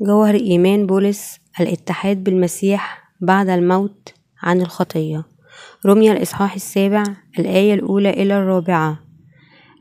[0.00, 5.24] جوهر إيمان بولس الاتحاد بالمسيح بعد الموت عن الخطية.
[5.86, 7.02] رمي الإصحاح السابع
[7.38, 8.98] الآية الأولى إلى الرابعة.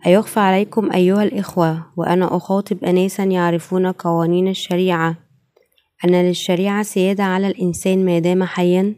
[0.07, 5.15] أيخفى عليكم أيها الإخوة وأنا أخاطب أناسا يعرفون قوانين الشريعة.
[6.05, 8.95] أن للشريعة سيادة على الإنسان ما دام حيا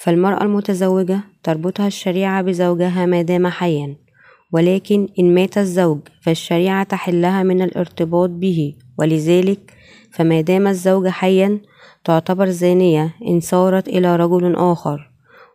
[0.00, 3.96] فالمرأة المتزوجة تربطها الشريعة بزوجها ما دام حيا.
[4.52, 8.74] ولكن إن مات الزوج فالشريعة تحلها من الارتباط به.
[8.98, 9.77] ولذلك
[10.18, 11.60] فما دام الزوج حيا
[12.04, 15.10] تعتبر زانية إن صارت إلى رجل آخر.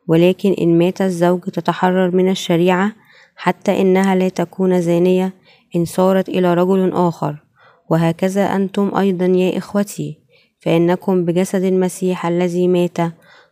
[0.07, 2.93] ولكن إن مات الزوج تتحرر من الشريعة
[3.35, 5.33] حتى إنها لا تكون زانية
[5.75, 7.43] إن صارت إلى رجل آخر.
[7.89, 10.19] وهكذا أنتم أيضا يا إخوتي
[10.59, 12.97] فإنكم بجسد المسيح الذي مات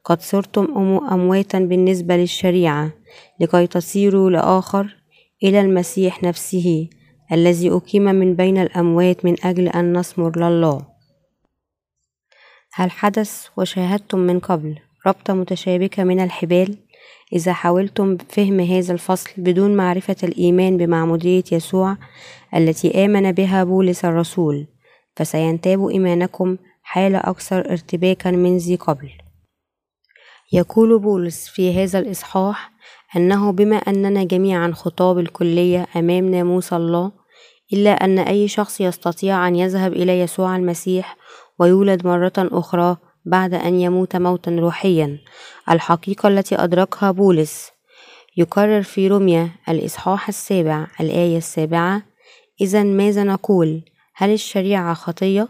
[0.04, 0.68] قد صرتم
[1.12, 2.92] أمواتا بالنسبة للشريعة
[3.40, 4.96] لكي تصيروا لآخر
[5.44, 6.90] إلى المسيح نفسه
[7.32, 10.91] الذي أقيم من بين الأموات من أجل أن نثمر لله.
[12.74, 14.80] هل حدث وشاهدتم من قبل.
[15.08, 16.78] ربطة متشابكة من الحبال.
[17.34, 21.98] إذا حاولتم فهم هذا الفصل بدون معرفة الإيمان بمعمودية يسوع
[22.56, 24.68] التي آمن بها بولس الرسول
[25.16, 29.10] فسينتاب إيمانكم حال أكثر ارتباكا من ذي قبل.
[30.54, 32.72] يقول بولس في هذا الإصحاح
[33.16, 37.12] أنه بما أننا جميعا خطاب الكلية أمام ناموس الله
[37.74, 41.18] إلا أن أي شخص يستطيع أن يذهب إلى يسوع المسيح
[41.62, 45.18] ويولد مرة أخرى بعد أن يموت موتا روحيا.
[45.72, 47.72] الحقيقة التي أدركها بولس.
[48.38, 52.02] يكرر في رمية الإصحاح السابع الآية السابعة
[52.62, 53.82] إذا ماذا نقول؟
[54.16, 55.48] هل الشريعة خطية؟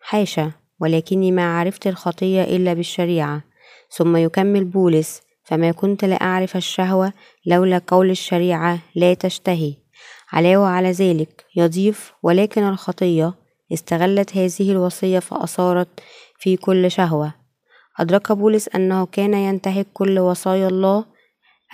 [0.00, 3.42] حاشا ولكني ما عرفت الخطية إلا بالشريعة.
[3.90, 7.12] ثم يكمل بولس فما كنت لأعرف الشهوة
[7.46, 9.74] لولا قول الشريعة لا تشتهي.
[10.32, 13.39] علاوة على ذلك يضيف ولكن الخطية
[13.72, 15.88] استغلت هذه الوصية فأثارت
[16.38, 17.34] في كل شهوة.
[17.98, 21.04] أدرك بولس أنه كان ينتهك كل وصايا الله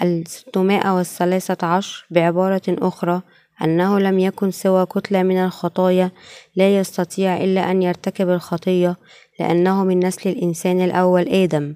[0.03, 3.23] الستمائة والثلاثة عشر بعبارة أخرى
[3.65, 6.11] أنه لم يكن سوى كتلة من الخطايا
[6.57, 8.97] لا يستطيع إلا أن يرتكب الخطية
[9.41, 11.75] لأنه من نسل الإنسان الأول آدم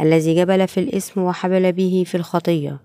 [0.00, 2.80] الذي جبل في الاسم وحبل به في الخطية.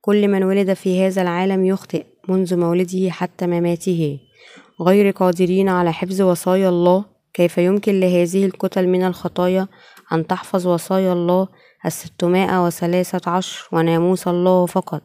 [0.00, 4.18] كل من ولد في هذا العالم يخطئ منذ مولده حتى مماته.
[4.80, 7.04] غير قادرين على حفظ وصايا الله
[7.34, 9.68] كيف يمكن لهذه الكتل من الخطايا
[10.12, 11.48] أن تحفظ وصايا الله
[11.86, 15.02] الستمائة وثلاثة عشر وناموس الله فقط؟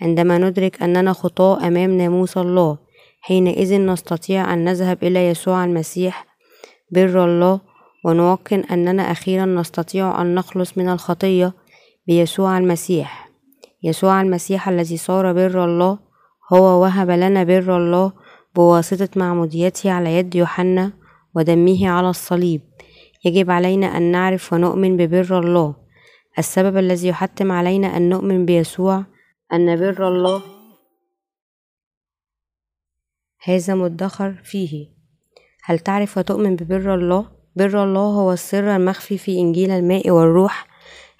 [0.00, 2.78] عندما ندرك أننا خطاة أمام ناموس الله
[3.20, 6.26] حينئذ نستطيع أن نذهب إلى يسوع المسيح
[6.92, 7.60] بر الله
[8.04, 11.52] ونوقن أننا أخيرا نستطيع أن نخلص من الخطية
[12.06, 13.30] بيسوع المسيح.
[13.82, 15.98] يسوع المسيح الذي صار بر الله
[16.52, 18.12] هو وهب لنا بر الله
[18.56, 20.92] بواسطة معموديته على يد يوحنا
[21.34, 22.60] ودمه على الصليب.
[23.24, 25.76] يجب علينا أن نعرف ونؤمن ببر الله.
[26.38, 29.04] السبب الذي يحتم علينا أن نؤمن بيسوع
[29.52, 30.42] أن بر الله
[33.42, 34.88] هذا مدخر فيه.
[35.64, 40.66] هل تعرف وتؤمن ببر الله؟ بر الله هو السر المخفي في إنجيل الماء والروح.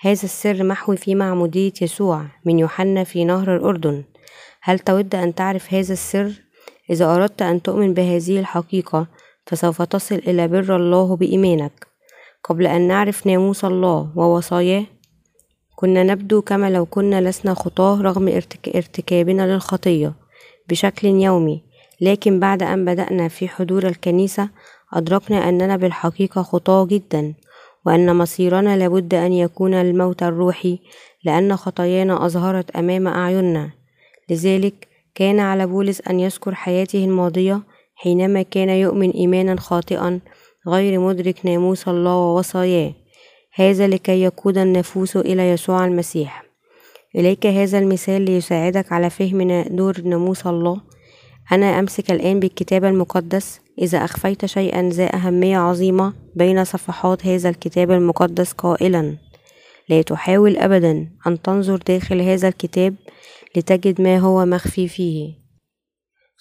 [0.01, 4.05] هذا السر محوي في معمودية يسوع من يوحنا في نهر الأردن.
[4.63, 6.46] هل تود أن تعرف هذا السر؟
[6.91, 9.07] إذا أردت أن تؤمن بهذه الحقيقة
[9.47, 11.87] فسوف تصل إلى بر الله بإيمانك.
[12.45, 14.85] قبل أن نعرف ناموس الله ووصاياه
[15.77, 18.29] كنا نبدو كما لو كنا لسنا خطاه رغم
[18.75, 20.13] ارتكابنا للخطية
[20.69, 21.63] بشكل يومي.
[22.01, 24.49] لكن بعد أن بدأنا في حضور الكنيسة
[24.93, 27.35] أدركنا أننا بالحقيقة خطاة جدا
[27.87, 30.79] وأن مصيرنا لابد أن يكون الموت الروحي
[31.25, 33.71] لأن خطايانا أظهرت أمام أعيننا.
[34.31, 37.63] لذلك كان على بولس أن يذكر حياته الماضية
[37.95, 40.21] حينما كان يؤمن إيمانا خاطئا
[40.69, 42.93] غير مدرك ناموس الله ووصاياه.
[43.55, 46.45] هذا لكي يقود النفوس إلى يسوع المسيح.
[47.17, 50.81] إليك هذا المثال ليساعدك على فهم دور ناموس الله.
[51.53, 53.61] أنا أمسك الآن بالكتاب المقدس.
[53.79, 59.17] إذا أخفيت شيئا ذا أهمية عظيمة بين صفحات هذا الكتاب المقدس قائلا
[59.89, 62.95] لا تحاول أبدا أن تنظر داخل هذا الكتاب
[63.57, 65.35] لتجد ما هو مخفي فيه.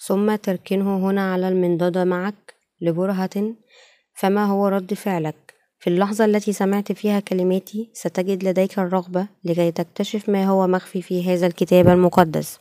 [0.06, 3.54] ثم تركنه هنا على المنضدة معك لبرهة.
[4.14, 10.28] فما هو رد فعلك؟ في اللحظة التي سمعت فيها كلماتي ستجد لديك الرغبة لكي تكتشف
[10.28, 12.58] ما هو مخفي في هذا الكتاب المقدس.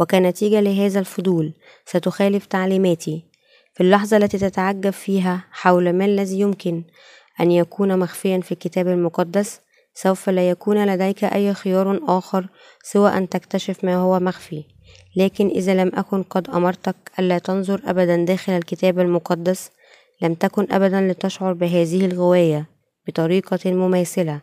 [0.00, 1.52] وكنتيجة لهذا الفضول
[1.86, 3.24] ستخالف تعليماتي.
[3.74, 6.82] في اللحظة التي تتعجب فيها حول ما الذي يمكن
[7.40, 9.60] أن يكون مخفيا في الكتاب المقدس
[9.94, 12.46] سوف لا يكون لديك أي خيار آخر
[12.82, 14.64] سوى أن تكتشف ما هو مخفي.
[15.16, 19.70] لكن إذا لم أكن قد أمرتك ألا تنظر أبدا داخل الكتاب المقدس
[20.22, 22.66] لم تكن أبدا لتشعر بهذه الغواية
[23.06, 24.40] بطريقة مماثلة.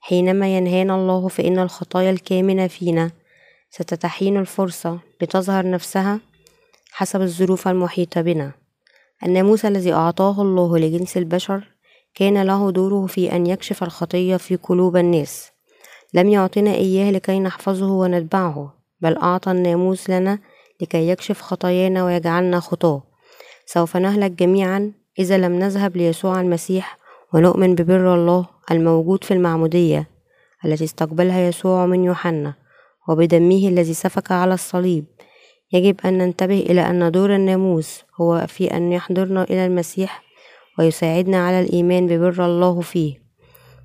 [0.00, 3.10] حينما ينهانا الله فإن الخطايا الكامنة فينا
[3.70, 6.20] ستتحين الفرصة لتظهر نفسها
[6.92, 8.52] حسب الظروف المحيطة بنا.
[9.26, 11.68] الناموس الذي أعطاه الله لجنس البشر
[12.14, 15.50] كان له دوره في أن يكشف الخطية في قلوب الناس.
[16.14, 20.38] لم يعطنا إياه لكي نحفظه ونتبعه بل أعطى الناموس لنا
[20.80, 23.02] لكي يكشف خطايانا ويجعلنا خطاة.
[23.66, 26.98] سوف نهلك جميعا إذا لم نذهب ليسوع المسيح
[27.34, 30.08] ونؤمن ببر الله الموجود في المعمودية
[30.64, 32.54] التي استقبلها يسوع من يوحنا
[33.08, 35.04] وبدمه الذي سفك على الصليب.
[35.72, 40.22] يجب أن ننتبه إلى أن دور الناموس هو في أن يحضرنا إلى المسيح
[40.78, 43.22] ويساعدنا على الإيمان ببر الله فيه.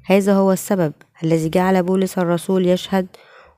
[0.05, 0.93] هذا هو السبب
[1.23, 3.07] الذي جعل بولس الرسول يشهد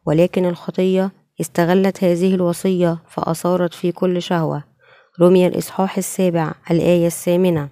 [0.05, 1.11] ولكن الخطية
[1.41, 4.63] استغلت هذه الوصية فأثارت في كل شهوة.
[5.21, 7.69] رمي الإصحاح السابع الآية الثامنة.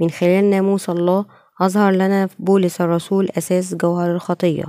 [0.00, 1.24] من خلال ناموس الله
[1.60, 4.64] أظهر لنا بولس الرسول أساس جوهر الخطية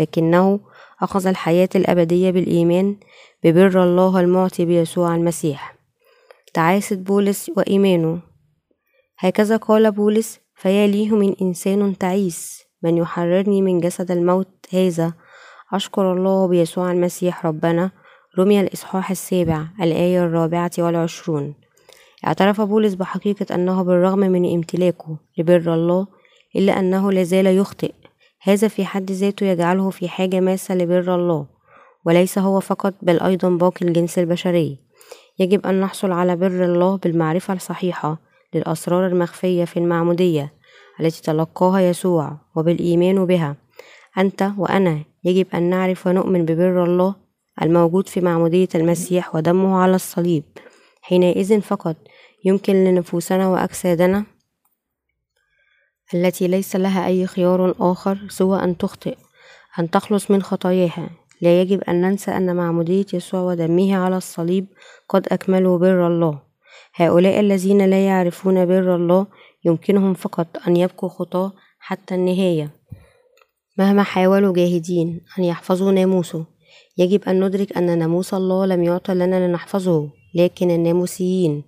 [0.00, 0.60] لكنه
[1.02, 2.96] أخذ الحياة الأبدية بالإيمان
[3.44, 5.74] ببر الله المعطي بيسوع المسيح.
[6.54, 8.33] تعاسة بولس وإيمانه.
[9.24, 15.12] هكذا قال بولس فيا ليه من إنسان تعيس؟ من يحررني من جسد الموت هذا؟
[15.72, 17.90] أشكر الله بيسوع المسيح ربنا.
[18.38, 21.54] رمي الإصحاح السابع الآية الرابعة والعشرون.
[22.26, 26.06] اعترف بولس بحقيقة أنه بالرغم من امتلاكه لبر الله
[26.56, 27.92] إلا أنه لازال يخطئ.
[28.42, 31.46] هذا في حد ذاته يجعله في حاجة ماسة لبر الله
[32.06, 34.78] وليس هو فقط بل أيضا باقي الجنس البشري.
[35.38, 38.33] يجب أن نحصل على بر الله بالمعرفة الصحيحة.
[38.54, 40.52] للأسرار المخفية في المعمودية
[41.00, 43.56] التي تلقاها يسوع وبالإيمان بها.
[44.18, 47.14] أنت وأنا يجب أن نعرف ونؤمن ببر الله
[47.62, 50.44] الموجود في معمودية المسيح ودمه على الصليب.
[51.02, 51.96] حينئذ فقط
[52.44, 54.24] يمكن لنفوسنا وأجسادنا
[56.14, 59.16] التي ليس لها أي خيار آخر سوى أن تخطئ
[59.78, 61.10] أن تخلص من خطاياها.
[61.40, 64.66] لا يجب أن ننسى أن معمودية يسوع ودمه على الصليب
[65.08, 66.38] قد أكملوا بر الله.
[66.96, 69.26] هؤلاء الذين لا يعرفون بر الله
[69.64, 72.70] يمكنهم فقط أن يبقوا خطاة حتى النهاية.
[73.78, 76.44] مهما حاولوا جاهدين أن يحفظوا ناموسه
[76.98, 81.64] يجب أن ندرك أن ناموس الله لم يعطى لنا لنحفظه لكن الناموسيين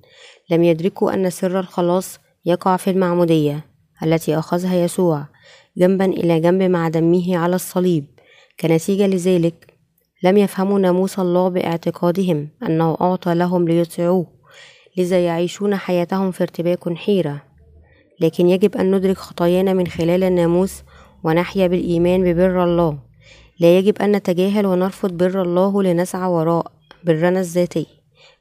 [0.50, 3.64] لم يدركوا أن سر الخلاص يقع في المعمودية
[4.02, 5.26] التي أخذها يسوع
[5.76, 8.05] جنبا إلى جنب مع دمه على الصليب.
[8.61, 9.75] كنتيجة لذلك
[10.22, 14.36] لم يفهموا ناموس الله باعتقادهم أنه أعطى لهم ليطيعوه.
[14.96, 17.43] لذا يعيشون حياتهم في ارتباك حيرة.
[18.20, 20.82] لكن يجب أن ندرك خطايانا من خلال الناموس
[21.25, 22.98] ونحيا بالإيمان ببر الله.
[23.60, 26.72] لا يجب أن نتجاهل ونرفض بر الله لنسعى وراء
[27.04, 27.87] برنا الذاتي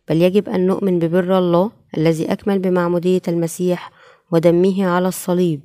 [0.09, 3.91] بل يجب أن نؤمن ببر الله الذي أكمل بمعمودية المسيح
[4.31, 5.61] ودمه على الصليب.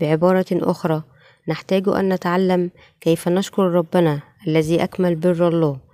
[0.00, 1.02] بعبارة أخرى
[1.48, 2.70] نحتاج أن نتعلم
[3.00, 5.87] كيف نشكر ربنا الذي أكمل بر الله.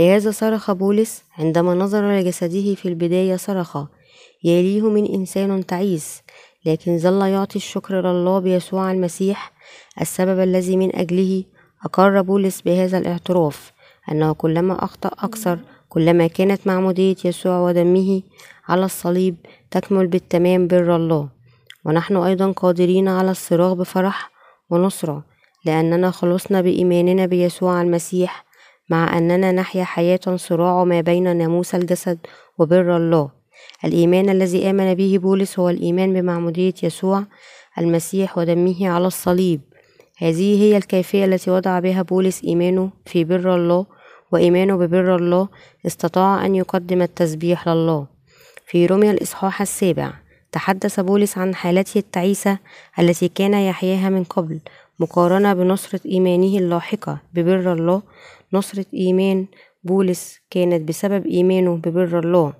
[0.00, 3.78] لهذا صرخ بولس عندما نظر لجسده في البداية صرخ
[4.44, 6.22] يليه من إنسان تعيس
[6.66, 9.52] لكن ظل يعطي الشكر لله بيسوع المسيح
[10.00, 11.44] السبب الذي من أجله
[11.84, 13.72] أقر بولس بهذا الاعتراف
[14.10, 18.22] أنه كلما أخطأ أكثر كلما كانت معمودية يسوع ودمه
[18.68, 19.36] على الصليب
[19.70, 21.28] تكمل بالتمام بر الله.
[21.84, 24.30] ونحن أيضا قادرين على الصراخ بفرح
[24.70, 25.24] ونصرة
[25.64, 28.49] لأننا خلصنا بإيماننا بيسوع المسيح
[28.90, 32.18] مع أننا نحيا حياة صراع ما بين ناموس الجسد
[32.58, 33.30] وبر الله.
[33.84, 37.24] الإيمان الذي آمن به بولس هو الإيمان بمعمودية يسوع
[37.78, 39.60] المسيح ودمه على الصليب.
[40.18, 43.86] هذه هي الكيفية التي وضع بها بولس إيمانه في بر الله
[44.32, 45.48] وإيمانه ببر الله
[45.86, 48.06] استطاع أن يقدم التسبيح لله.
[48.66, 50.12] في روميا الإصحاح السابع
[50.52, 52.58] تحدث بولس عن حالته التعيسة
[52.98, 54.60] التي كان يحياها من قبل
[55.00, 58.02] مقارنة بنصرة إيمانه اللاحقة ببر الله.
[58.52, 59.46] نصرة إيمان
[59.84, 62.52] بولس كانت بسبب إيمانه ببر الله.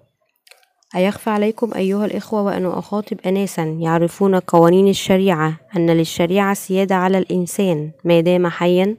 [0.97, 7.91] أيخفى عليكم أيها الإخوة وأنا أخاطب أناسا يعرفون قوانين الشريعة أن للشريعة سيادة على الإنسان
[8.05, 8.97] ما دام حيا.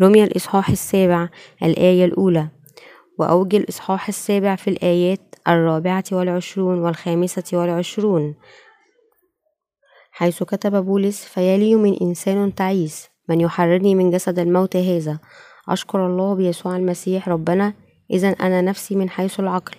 [0.00, 1.28] رمي الإصحاح السابع
[1.62, 2.48] الآية الأولى.
[3.18, 8.34] وأوجه الإصحاح السابع في الآيات الرابعة والعشرون والخامسة والعشرون.
[10.16, 15.18] حيث كتب بولس فيلي من إنسان تعيس من يحررني من جسد الموت هذا.
[15.68, 17.74] أشكر الله بيسوع المسيح ربنا
[18.10, 19.76] إذا أنا نفسي من حيث العقل.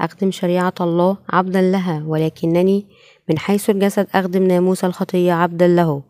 [0.00, 2.86] أخدم شريعة الله عبدا لها ولكنني
[3.28, 6.02] من حيث الجسد أخدم ناموس الخطية عبدا له.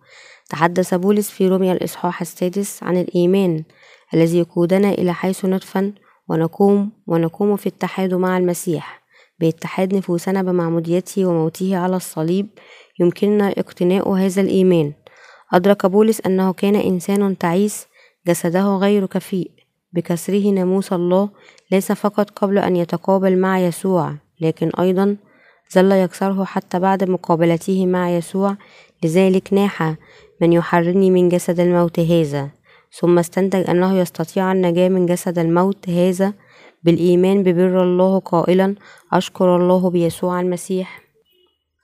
[0.51, 3.65] تحدث بولس في روميا الإصحاح السادس عن الإيمان
[4.15, 5.93] الذي يقودنا إلى حيث ندفن
[6.29, 9.03] ونقوم ونقوم في اتحاد مع المسيح
[9.41, 12.49] باتحاد نفوسنا بمعموديته وموته على الصليب
[13.01, 14.93] يمكننا اقتناء هذا الإيمان.
[15.53, 17.87] أدرك بولس أنه كان إنسان تعيس
[18.27, 19.51] جسده غير كفيء.
[19.93, 21.29] بكسره ناموس الله
[21.71, 25.17] ليس فقط قبل أن يتقابل مع يسوع لكن أيضا
[25.75, 28.57] ظل يكسره حتى بعد مقابلته مع يسوع.
[29.05, 29.95] لذلك ناح
[30.41, 32.49] من يحررني من جسد الموت هذا؟
[32.93, 36.33] ثم استنتج أنه يستطيع النجاة من جسد الموت هذا
[36.83, 38.75] بالإيمان ببر الله قائلا
[39.13, 41.08] أشكر الله بيسوع المسيح.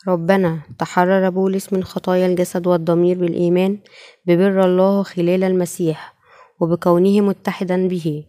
[0.08, 3.78] ربنا تحرر بولس من خطايا الجسد والضمير بالإيمان
[4.26, 6.14] ببر الله خلال المسيح
[6.61, 8.25] وبكونه متحدا به.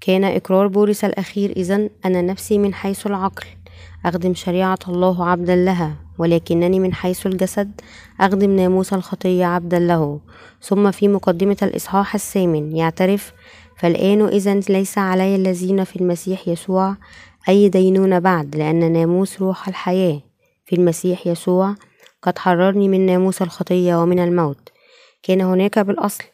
[0.00, 3.46] كان إقرار بولس الأخير إذن أن نفسي من حيث العقل
[4.06, 7.80] أخدم شريعة الله عبدا لها ولكنني من حيث الجسد
[8.20, 10.20] أخدم ناموس الخطية عبدا له.
[10.62, 13.32] ثم في مقدمة الإصحاح الثامن يعترف
[13.76, 16.96] فالآن إذا ليس علي الذين في المسيح يسوع
[17.48, 20.27] أي دينونة بعد لأن ناموس روح الحياة
[20.68, 21.74] في المسيح يسوع
[22.22, 24.68] قد حررني من ناموس الخطية ومن الموت.
[25.22, 26.24] كان هناك بالأصل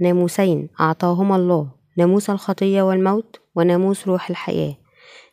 [0.00, 4.76] ناموسين أعطاهما الله ناموس الخطية والموت وناموس روح الحياة.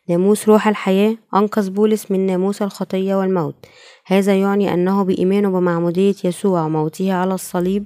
[0.08, 3.66] ناموس روح الحياة أنقذ بولس من ناموس الخطية والموت.
[4.06, 7.84] هذا يعني أنه بإيمانه بمعمودية يسوع وموته على الصليب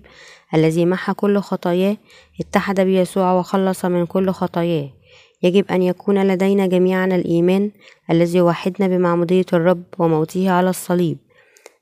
[0.55, 1.97] الذي محى كل خطاياه
[2.41, 4.91] اتحد بيسوع وخلص من كل خطاياه.
[5.43, 7.71] يجب أن يكون لدينا جميعا الإيمان
[8.11, 11.19] الذي وحدنا بمعمودية الرب وموته على الصليب.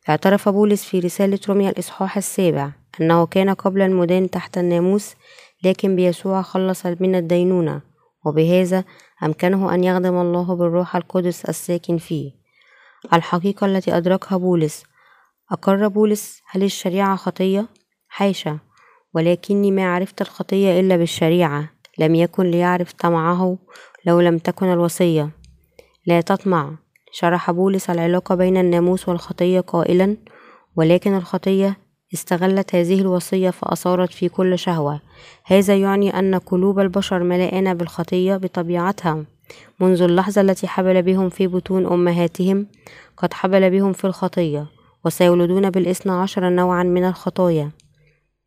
[0.08, 5.14] اعترف بولس في رسالة روميا الإصحاح السابع أنه كان قبل المدان تحت الناموس
[5.64, 7.80] لكن بيسوع خلص من الدينونة
[8.24, 8.84] وبهذا
[9.22, 12.32] أمكنه أن يخدم الله بالروح القدس الساكن فيه.
[13.12, 14.84] الحقيقة التي أدركها بولس
[15.52, 17.66] أقر بولس هل الشريعة خطية؟
[18.08, 18.58] حاشا
[19.14, 21.79] ولكني ما عرفت الخطية إلا بالشريعة.
[22.00, 23.58] لم يكن ليعرف طمعه
[24.06, 25.30] لو لم تكن الوصية.
[26.06, 26.70] لا تطمع
[27.12, 30.16] شرح بولس العلاقة بين الناموس والخطية قائلا
[30.76, 31.76] ولكن الخطية
[32.14, 35.00] استغلت هذه الوصية فأثارت في كل شهوة.
[35.44, 39.24] هذا يعني أن قلوب البشر ملائنة بالخطية بطبيعتها.
[39.80, 42.66] منذ اللحظة التي حبل بهم في بطون أمهاتهم
[43.16, 44.66] قد حبل بهم في الخطية
[45.04, 47.70] وسيولدون بالإثنى عشر نوعا من الخطايا.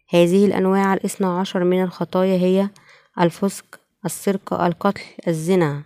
[0.09, 2.69] هذه الأنواع الإثنى عشر من الخطايا هي
[3.21, 3.65] الفسق
[4.05, 5.83] السرقة القتل الزنا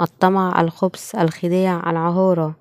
[0.00, 2.54] الطمع الخبث الخداع العهارة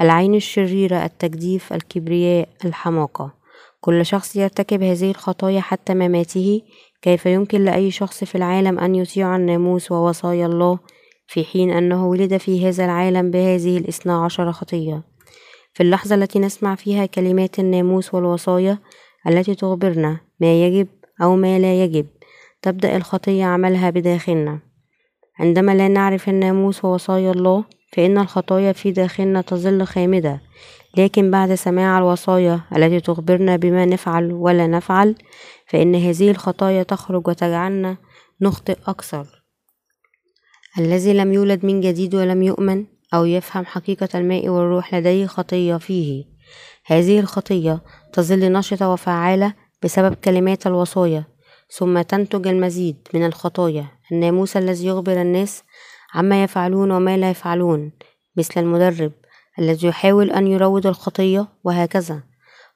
[0.00, 3.34] العين الشريرة التجديف الكبرياء الحماقة.
[3.80, 6.62] كل شخص يرتكب هذه الخطايا حتى مماته.
[7.02, 10.78] كيف يمكن لأي شخص في العالم أن يطيع الناموس ووصايا الله
[11.26, 15.02] في حين أنه ولد في هذا العالم بهذه الاثنى عشر خطية؟
[15.74, 18.78] في اللحظة التي نسمع فيها كلمات الناموس والوصايا
[19.26, 20.88] التي تخبرنا ما يجب
[21.22, 22.06] أو ما لا يجب
[22.62, 24.58] تبدأ الخطية عملها بداخلنا.
[25.38, 30.40] عندما لا نعرف الناموس ووصايا الله فإن الخطايا في داخلنا تظل خامدة.
[30.96, 35.14] لكن بعد سماع الوصايا التي تخبرنا بما نفعل ولا نفعل
[35.66, 37.96] فإن هذه الخطايا تخرج وتجعلنا
[38.40, 39.42] نخطئ أكثر.
[40.78, 46.24] الذي لم يولد من جديد ولم يؤمن أو يفهم حقيقة الماء والروح لديه خطية فيه.
[46.86, 51.31] هذه الخطية تظل نشطة وفعالة بسبب كلمات الوصايا.
[51.76, 53.86] ثم تنتج المزيد من الخطايا.
[54.12, 55.62] الناموس الذي يخبر الناس
[56.14, 57.92] عما يفعلون وما لا يفعلون
[58.36, 59.12] مثل المدرب
[59.58, 62.22] الذي يحاول أن يروض الخطية وهكذا.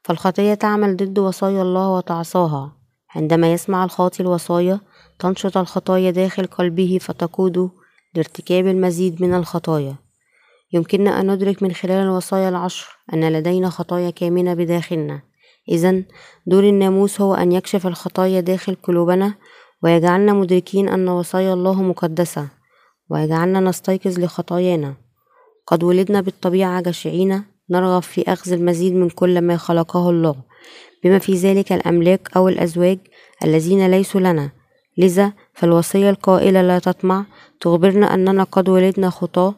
[0.03, 2.73] فالخطية تعمل ضد وصايا الله وتعصاها.
[3.15, 4.81] عندما يسمع الخاطي الوصايا
[5.19, 7.71] تنشط الخطايا داخل قلبه فتقوده
[8.15, 9.95] لارتكاب المزيد من الخطايا.
[10.73, 15.21] يمكننا أن ندرك من خلال الوصايا العشر أن لدينا خطايا كامنة بداخلنا.
[15.69, 16.03] إذا
[16.47, 19.35] دور الناموس هو أن يكشف الخطايا داخل قلوبنا
[19.83, 22.49] ويجعلنا مدركين أن وصايا الله مقدسة
[23.11, 24.95] ويجعلنا نستيقظ لخطايانا.
[25.67, 30.37] قد ولدنا بالطبيعة جشعين نرغب في أخذ المزيد من كل ما خلقه الله.
[31.05, 32.99] بما في ذلك الأملاك أو الأزواج
[33.45, 34.51] الذين ليسوا لنا.
[34.99, 37.25] لذا فالوصية القائلة لا تطمع
[37.61, 39.55] تخبرنا أننا قد ولدنا خطاة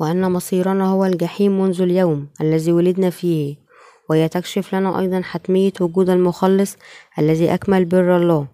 [0.00, 3.67] وأن مصيرنا هو الجحيم منذ اليوم الذي ولدنا فيه.
[4.08, 6.76] وهي تكشف لنا أيضا حتمية وجود المخلص
[7.18, 8.46] الذي أكمل بر الله.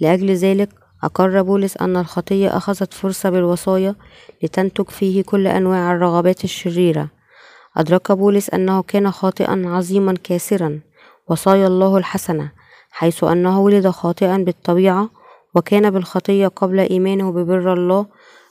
[0.00, 0.68] لأجل ذلك
[1.04, 3.94] أقر بولس أن الخطية أخذت فرصة بالوصايا
[4.42, 7.08] لتنتج فيه كل أنواع الرغبات الشريرة.
[7.76, 10.80] أدرك بولس أنه كان خاطئا عظيما كاسرا
[11.28, 12.52] وصايا الله الحسنة
[12.90, 15.10] حيث أنه ولد خاطئا بالطبيعة
[15.54, 18.06] وكان بالخطية قبل إيمانه ببر الله.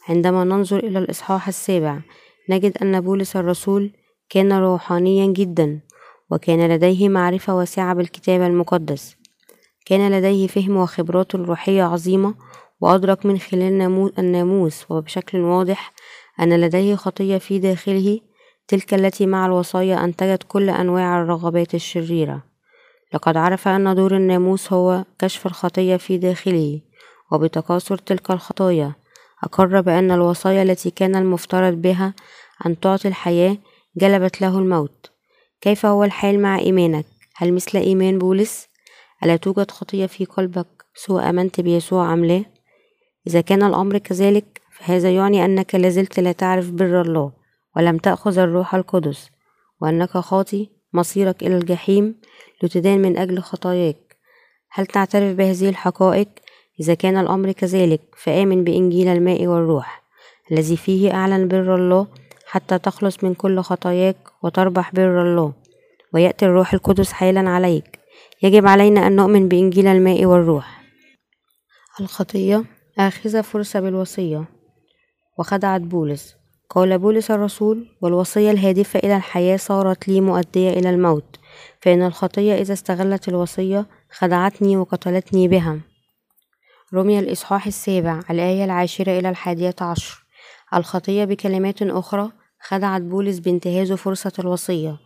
[0.10, 2.00] عندما ننظر إلى الإصحاح السابع
[2.50, 3.92] نجد أن بولس الرسول
[4.30, 5.80] كان روحانيا جدا.
[6.32, 9.16] وكان لديه معرفة واسعة بالكتاب المقدس.
[9.86, 12.36] كان لديه فهم وخبرات روحية عظيمة
[12.82, 14.86] وأدرك من خلال الناموس.
[14.92, 15.94] وبشكل واضح
[16.40, 18.20] أن لديه خطية في داخله
[18.68, 22.44] تلك التي مع الوصايا أنتجت كل أنواع الرغبات الشريرة.
[23.14, 26.82] لقد عرف أن دور الناموس هو كشف الخطية في داخله
[27.32, 28.94] وبتكاثر تلك الخطايا.
[29.44, 32.14] أقر بأن الوصايا التي كان المفترض بها
[32.66, 33.58] أن تعطي الحياة
[33.98, 35.12] جلبت له الموت.
[35.62, 38.68] كيف هو الحال مع إيمانك؟ هل مثل إيمان بولس؟
[39.24, 42.46] ألا توجد خطية في قلبك سواء آمنت بيسوع أم لا؟
[43.28, 47.32] إذا كان الأمر كذلك فهذا يعني أنك لازلت لا تعرف بر الله
[47.76, 49.30] ولم تأخذ الروح القدس
[49.82, 52.16] وأنك خاطي مصيرك إلى الجحيم
[52.64, 54.18] لتدان من أجل خطاياك
[54.72, 56.28] هل تعترف بهذه الحقائق؟
[56.80, 60.04] إذا كان الأمر كذلك فآمن بإنجيل الماء والروح
[60.52, 62.08] الذي فيه أعلن بر الله
[62.50, 65.54] حتى تخلص من كل خطاياك وتربح بر الله
[66.14, 68.00] ويأتي الروح القدس حالا عليك.
[68.44, 70.82] يجب علينا أن نؤمن بإنجيل الماء والروح.
[72.00, 72.64] الخطية
[73.00, 74.46] آخذة فرصة بالوصية.
[75.40, 76.36] وخدعت بولس.
[76.70, 81.40] قال بولس الرسول والوصية الهادفة إلى الحياة صارت لي مؤدية إلى الموت
[81.82, 85.80] فإن الخطية إذا استغلت الوصية خدعتني وقتلتني بها.
[86.94, 90.27] رمي الإصحاح السابع الآية العاشرة إلى الحادية عشر.
[90.74, 92.32] الخطية بكلمات أخرى
[92.68, 94.98] خدعت بولس بانتهاز فرصة الوصية.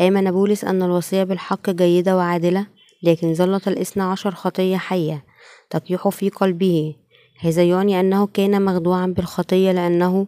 [0.00, 2.66] آمن بولس أن الوصية بالحق جيدة وعادلة
[3.02, 5.24] لكن ظلت الاثنى عشر خطية حية
[5.70, 6.94] تطيح في قلبه.
[7.40, 10.26] هذا يعني أنه كان مخدوعا بالخطية لأنه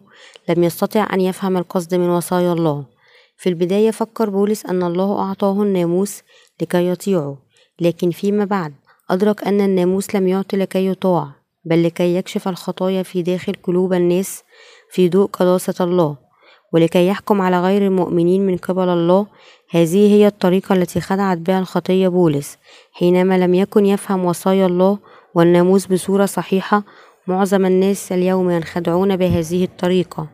[0.49, 2.85] لم يستطع أن يفهم القصد من وصايا الله.
[3.37, 6.21] في البداية فكر بولس أن الله أعطاه الناموس
[6.61, 7.37] لكي يطيعه
[7.79, 8.73] لكن فيما بعد
[9.09, 11.31] أدرك أن الناموس لم يعط لكي يطاع
[11.65, 14.43] بل لكي يكشف الخطايا في داخل قلوب الناس
[14.93, 16.17] في ضوء قداسة الله
[16.73, 19.27] ولكي يحكم على غير المؤمنين من قبل الله
[19.69, 22.57] هذه هي الطريقة التي خدعت بها الخطية بولس
[22.91, 24.97] حينما لم يكن يفهم وصايا الله
[25.35, 26.83] والناموس بصورة صحيحة
[27.27, 30.27] معظم الناس اليوم ينخدعون بهذه الطريقة.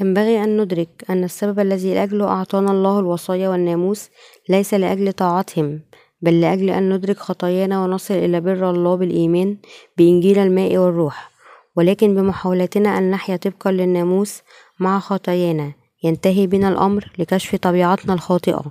[0.00, 4.10] ينبغي أن ندرك أن السبب الذي لأجله أعطانا الله الوصايا والناموس
[4.48, 5.80] ليس لأجل طاعتهم
[6.22, 9.56] بل لأجل أن ندرك خطايانا ونصل إلى بر الله بالإيمان
[9.96, 11.37] بإنجيل الماء والروح.
[11.78, 14.42] ولكن بمحاولتنا أن نحيا طبقا للناموس
[14.80, 15.72] مع خطايانا
[16.04, 18.64] ينتهي بنا الأمر لكشف طبيعتنا الخاطئة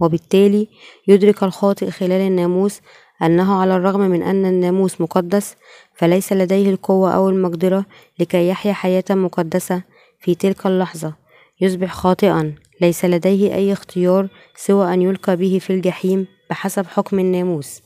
[0.00, 0.68] وبالتالي
[1.08, 2.80] يدرك الخاطئ خلال الناموس
[3.22, 5.56] أنه على الرغم من أن الناموس مقدس
[5.94, 7.84] فليس لديه القوة أو المقدرة
[8.18, 9.82] لكي يحيا حياة مقدسة
[10.20, 11.14] في تلك اللحظة.
[11.60, 17.82] يصبح خاطئا ليس لديه أي اختيار سوى أن يلقى به في الجحيم بحسب حكم الناموس.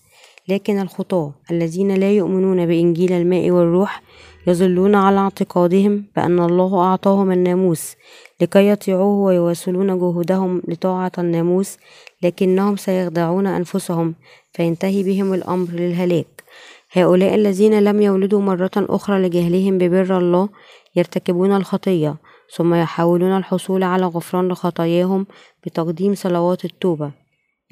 [0.49, 4.03] لكن الخطاة الذين لا يؤمنون بإنجيل الماء والروح
[4.49, 7.97] يظلون على اعتقادهم بأن الله أعطاهم الناموس
[8.41, 11.79] لكي يطيعوه ويواصلون جهودهم لطاعة الناموس
[12.23, 14.15] لكنهم سيخدعون أنفسهم
[14.53, 16.45] فينتهي بهم الأمر للهلاك.
[16.93, 20.49] هؤلاء الذين لم يولدوا مرة أخرى لجهلهم ببر الله
[20.97, 22.17] يرتكبون الخطية
[22.57, 25.27] ثم يحاولون الحصول على غفران لخطاياهم
[25.67, 27.11] بتقديم صلوات التوبة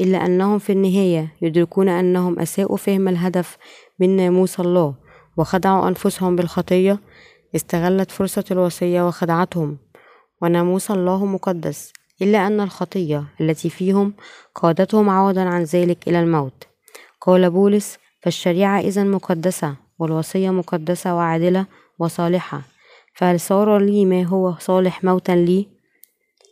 [0.01, 3.57] إلا أنهم في النهاية يدركون أنهم أساءوا فهم الهدف
[4.01, 5.06] من ناموس الله.
[5.37, 6.99] وخدعوا أنفسهم بالخطية
[7.57, 9.77] استغلت فرصة الوصية وخدعتهم
[10.43, 14.13] وناموس الله مقدس إلا أن الخطية التي فيهم
[14.55, 16.65] قادتهم عوضا عن ذلك إلى الموت.
[17.21, 21.67] قال بولس فالشريعة إذا مقدسة والوصية مقدسة وعادلة
[21.99, 22.63] وصالحة
[23.15, 25.69] فهل صار لي ما هو صالح موتا لي؟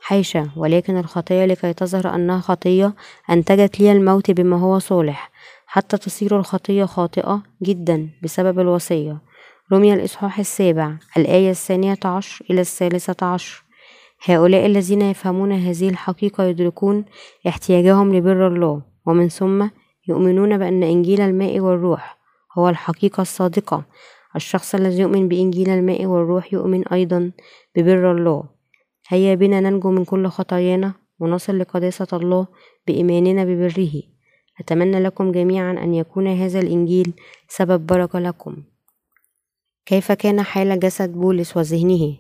[0.01, 2.94] حيشة ولكن الخطية لكي تظهر أنها خطية
[3.31, 5.31] أنتجت لي الموت بما هو صالح
[5.74, 9.18] حتى تصير الخطية خاطئة جدا بسبب الوصية.
[9.72, 13.64] رمي الإصحاح السابع الآية الثانية عشر إلى الثالثة عشر.
[14.24, 17.04] هؤلاء الذين يفهمون هذه الحقيقة يدركون
[17.48, 19.68] احتياجهم لبر الله ومن ثم
[20.08, 22.18] يؤمنون بأن إنجيل الماء والروح
[22.58, 23.84] هو الحقيقة الصادقة.
[24.37, 27.32] الشخص الذي يؤمن بإنجيل الماء والروح يؤمن أيضا
[27.76, 28.44] ببر الله.
[29.08, 32.46] هيا بنا ننجو من كل خطايانا ونصل لقداسة الله
[32.87, 34.13] بإيماننا ببره.
[34.61, 37.12] أتمنى لكم جميعا أن يكون هذا الإنجيل
[37.49, 38.57] سبب بركة لكم.
[39.87, 42.17] كيف كان حال جسد بولس وذهنه؟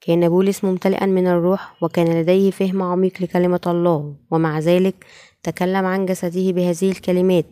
[0.00, 5.06] كان بولس ممتلئا من الروح وكان لديه فهم عميق لكلمة الله ومع ذلك
[5.42, 7.46] تكلم عن جسده بهذه الكلمات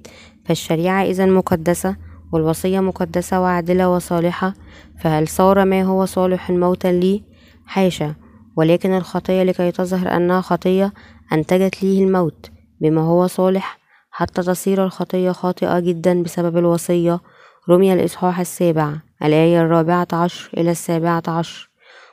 [0.44, 1.96] فالشريعة إذا مقدسة
[2.32, 4.54] والوصية مقدسة وعادلة وصالحة
[5.00, 7.22] فهل صار ما هو صالح موتا لي؟
[7.66, 8.14] حاشا.
[8.56, 10.92] ولكن الخطية لكي تظهر أنها خطية
[11.32, 13.81] أنتجت ليه الموت بما هو صالح
[14.14, 17.20] حتى تصير الخطية خاطئة جدا بسبب الوصية.
[17.68, 18.92] رمي الإصحاح السابع
[19.24, 21.70] الآية الرابعة عشر إلى السابعة عشر.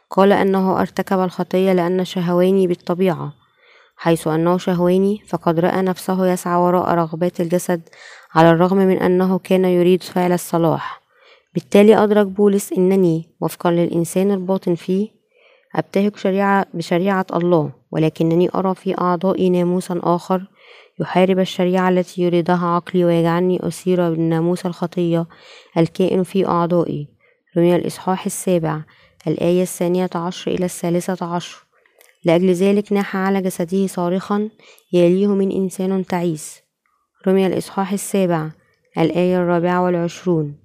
[0.09, 3.33] قال أنه ارتكب الخطية لأن شهواني بالطبيعة
[3.97, 7.81] حيث أنه شهواني فقد رأى نفسه يسعى وراء رغبات الجسد
[8.35, 11.01] على الرغم من أنه كان يريد فعل الصلاح.
[11.53, 15.07] بالتالي أدرك بولس أنني وفقا للإنسان الباطن فيه
[15.75, 20.47] أبتهج شريعة بشريعة الله ولكنني أرى في أعضائي ناموسا آخر
[20.99, 25.25] يحارب الشريعة التي يريدها عقلي ويجعلني أسير بالناموس الخطية
[25.77, 27.07] الكائن في أعضائي.
[27.57, 28.81] رمي الإصحاح السابع
[29.27, 31.65] الآية الثانية عشر إلى الثالثة عشر.
[32.25, 34.49] لأجل ذلك ناح على جسده صارخا
[34.93, 36.61] يليه من إنسان تعيس.
[37.27, 38.49] رمي الإصحاح السابع
[38.97, 40.55] الآية الرابعة والعشرون.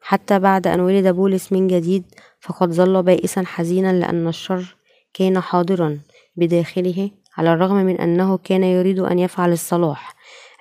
[0.00, 2.04] حتى بعد أن ولد بولس من جديد
[2.40, 4.76] فقد ظل بائسا حزينا لأن الشر
[5.14, 6.00] كان حاضرا
[6.36, 7.10] بداخله.
[7.36, 10.14] على الرغم من أنه كان يريد أن يفعل الصلاح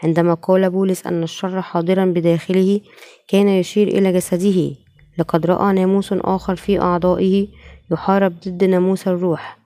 [0.04, 2.82] عندما قال بولس أن الشر حاضرا بداخله
[3.28, 4.72] كان يشير إلى جسده.
[5.18, 7.48] لقد رأى ناموس آخر في أعضائه
[7.92, 9.58] يحارب ضد ناموس الروح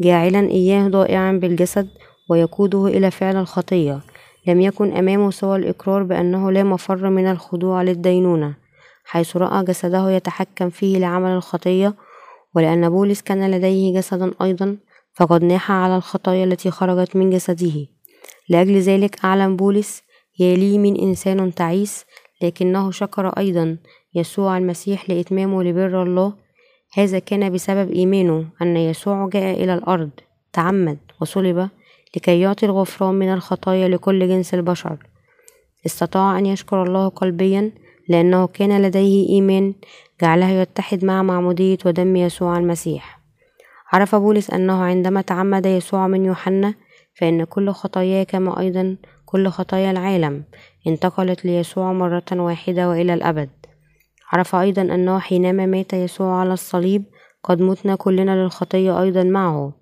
[0.00, 1.88] جاعلا إياه ضائعا بالجسد
[2.30, 4.00] ويقوده إلى فعل الخطية.
[4.46, 8.54] لم يكن أمامه سوى الإقرار بأنه لا مفر من الخضوع للدينونة
[9.04, 11.94] حيث رأى جسده يتحكم فيه لعمل الخطية
[12.54, 14.76] ولأن بولس كان لديه جسدا أيضا
[15.14, 17.86] فقد ناح على الخطايا التي خرجت من جسده.
[18.48, 20.02] لأجل ذلك أعلم بولس
[20.38, 22.04] يا لي من إنسان تعيس
[22.42, 23.76] لكنه شكر أيضا
[24.14, 26.32] يسوع المسيح لإتمامه لبر الله.
[26.94, 30.10] هذا كان بسبب إيمانه أن يسوع جاء إلى الأرض.
[30.52, 31.68] تعمد وصلب
[32.16, 34.96] لكي يعطي الغفران من الخطايا لكل جنس البشر.
[35.86, 37.72] استطاع أن يشكر الله قلبيا
[38.08, 39.74] لأنه كان لديه إيمان
[40.22, 43.21] جعله يتحد مع معمودية ودم يسوع المسيح.
[43.92, 46.74] عرف بولس أنه عندما تعمد يسوع من يوحنا
[47.14, 50.44] فإن كل خطاياه كما أيضا كل خطايا العالم
[50.86, 53.50] انتقلت ليسوع مرة واحدة وإلى الأبد.
[54.32, 57.04] عرف أيضا أنه حينما مات يسوع على الصليب
[57.44, 59.72] قد متنا كلنا للخطية أيضا معه.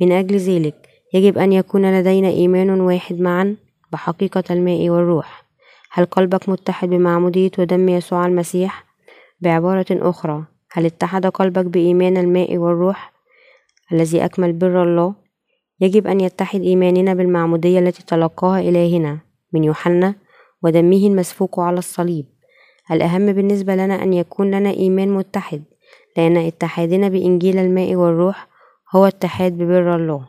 [0.00, 3.56] من أجل ذلك يجب أن يكون لدينا إيمان واحد معا
[3.92, 5.44] بحقيقة الماء والروح.
[5.90, 8.84] هل قلبك متحد بمعمودية ودم يسوع المسيح؟
[9.40, 13.15] بعبارة أخرى هل اتحد قلبك بإيمان الماء والروح؟
[13.92, 15.14] الذي أكمل بر الله؟
[15.80, 19.18] يجب أن يتحد إيماننا بالمعمودية التي تلقاها إلهنا
[19.52, 20.14] من يوحنا
[20.62, 22.26] ودمه المسفوك على الصليب
[22.90, 25.62] الأهم بالنسبة لنا أن يكون لنا إيمان متحد
[26.16, 28.48] لأن اتحادنا بإنجيل الماء والروح
[28.94, 30.28] هو اتحاد ببر الله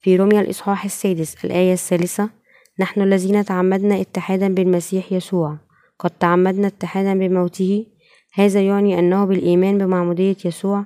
[0.00, 2.30] في روميا الإصحاح السادس الآية الثالثة
[2.78, 5.56] نحن الذين تعمدنا اتحادا بالمسيح يسوع
[5.98, 7.86] قد تعمدنا اتحادا بموته
[8.34, 10.84] هذا يعني أنه بالإيمان بمعمودية يسوع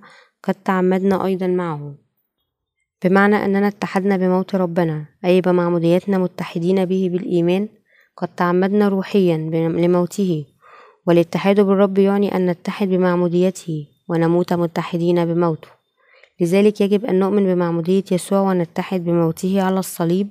[0.49, 1.95] قد تعمدنا أيضا معه.
[3.05, 7.69] بمعنى أننا اتحدنا بموت ربنا أي بمعموديتنا متحدين به بالإيمان
[8.17, 10.45] قد تعمدنا روحيا لموته.
[11.07, 15.69] والاتحاد بالرب يعني أن نتحد بمعموديته ونموت متحدين بموته.
[16.41, 20.29] لذلك يجب أن نؤمن بمعمودية يسوع ونتحد بموته على الصليب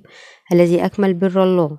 [0.51, 1.77] الذي أكمل بر الله.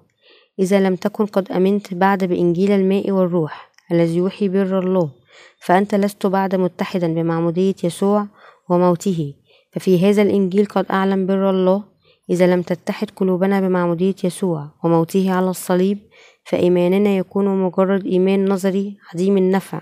[0.58, 5.10] إذا لم تكن قد أمنت بعد بإنجيل الماء والروح الذي يوحي بر الله.
[5.58, 8.26] فأنت لست بعد متحدا بمعمودية يسوع
[8.68, 9.34] وموته.
[9.72, 11.84] ففي هذا الإنجيل قد أعلم بر الله
[12.30, 15.98] إذا لم تتحد قلوبنا بمعمودية يسوع وموته على الصليب
[16.44, 19.80] فإيماننا يكون مجرد إيمان نظري عديم النفع.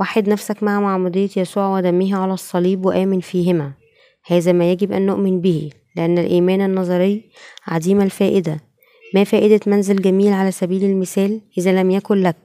[0.00, 3.72] وحد نفسك مع معمودية يسوع ودمه على الصليب وآمن فيهما.
[4.26, 7.30] هذا ما يجب أن نؤمن به لأن الإيمان النظري
[7.66, 8.60] عديم الفائدة.
[9.14, 12.36] ما فائدة منزل جميل على سبيل المثال إذا لم يكن لك؟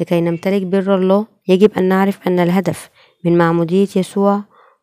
[0.00, 2.90] لكي نمتلك بر الله يجب أن نعرف أن الهدف
[3.24, 4.42] من معمودية يسوع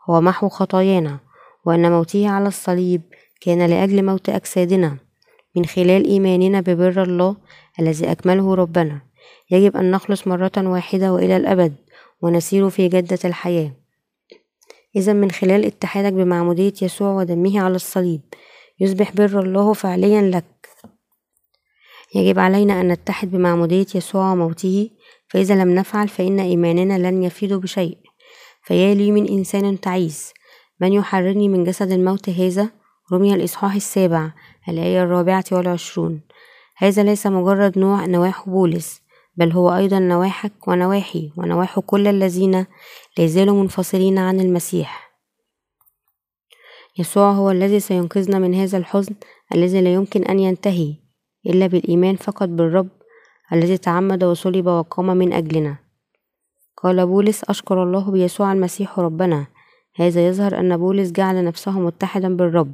[0.10, 1.20] هو محو خطايانا
[1.66, 3.02] وأن موته على الصليب
[3.42, 4.98] كان لأجل موت أجسادنا.
[5.56, 7.36] من خلال إيماننا ببر الله
[7.80, 9.02] الذي أكمله ربنا
[9.52, 11.76] يجب أن نخلص مرة واحدة وإلى الأبد
[12.22, 13.72] ونسير في جدة الحياة.
[14.96, 18.22] إذا من خلال اتحادك بمعمودية يسوع ودمه على الصليب
[18.80, 20.46] يصبح بر الله فعليا لك.
[22.16, 24.90] يجب علينا أن نتحد بمعمودية يسوع وموته
[25.32, 27.98] فإذا لم نفعل فإن إيماننا لن يفيد بشيء.
[28.64, 30.34] فيا لي من إنسان تعيس.
[30.80, 32.70] من يحررني من جسد الموت هذا؟
[33.14, 34.32] رمي الإصحاح السابع
[34.70, 36.22] الآية الرابعة والعشرون.
[36.78, 39.02] هذا ليس مجرد نوع نواح بولس
[39.36, 42.66] بل هو أيضا نواحك ونواحي ونواح كل الذين
[43.18, 45.12] لازالوا منفصلين عن المسيح.
[47.00, 49.16] يسوع هو الذي سينقذنا من هذا الحزن
[49.56, 50.96] الذي لا يمكن أن ينتهي
[51.46, 53.01] إلا بالإيمان فقط بالرب
[53.54, 55.76] الذي تعمد وصلب وقام من أجلنا.
[56.78, 59.46] قال بولس أشكر الله بيسوع المسيح ربنا.
[59.96, 62.74] هذا يظهر أن بولس جعل نفسه متحدا بالرب.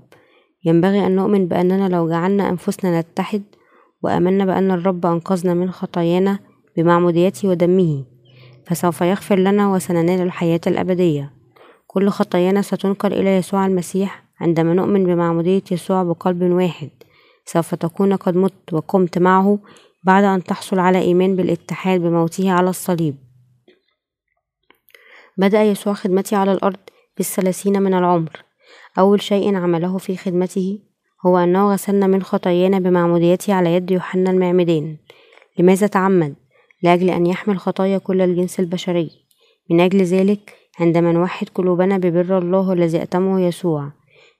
[0.66, 3.44] ينبغي أن نؤمن بأننا لو جعلنا أنفسنا نتحد
[4.04, 6.40] وآمنا بأن الرب أنقذنا من خطايانا
[6.78, 8.04] بمعموديته ودمه
[8.66, 11.32] فسوف يغفر لنا وسننال الحياة الأبدية.
[11.88, 16.90] كل خطايانا ستنقل إلى يسوع المسيح عندما نؤمن بمعمودية يسوع بقلب واحد.
[17.46, 19.60] سوف تكون قد مت وقمت معه
[20.08, 23.16] بعد أن تحصل على إيمان بالاتحاد بموته على الصليب.
[25.38, 26.80] بدأ يسوع خدمتي على الأرض
[27.18, 28.44] بالثلاثين من العمر.
[29.00, 30.80] أول شيء عمله في خدمته
[31.26, 34.98] هو أنه غسلنا من خطايانا بمعموديته على يد يوحنا المعمدان.
[35.60, 36.36] لماذا تعمد؟
[36.84, 39.12] لأجل أن يحمل خطايا كل الجنس البشري.
[39.70, 43.92] من أجل ذلك عندما نوحد قلوبنا ببر الله الذي أتمه يسوع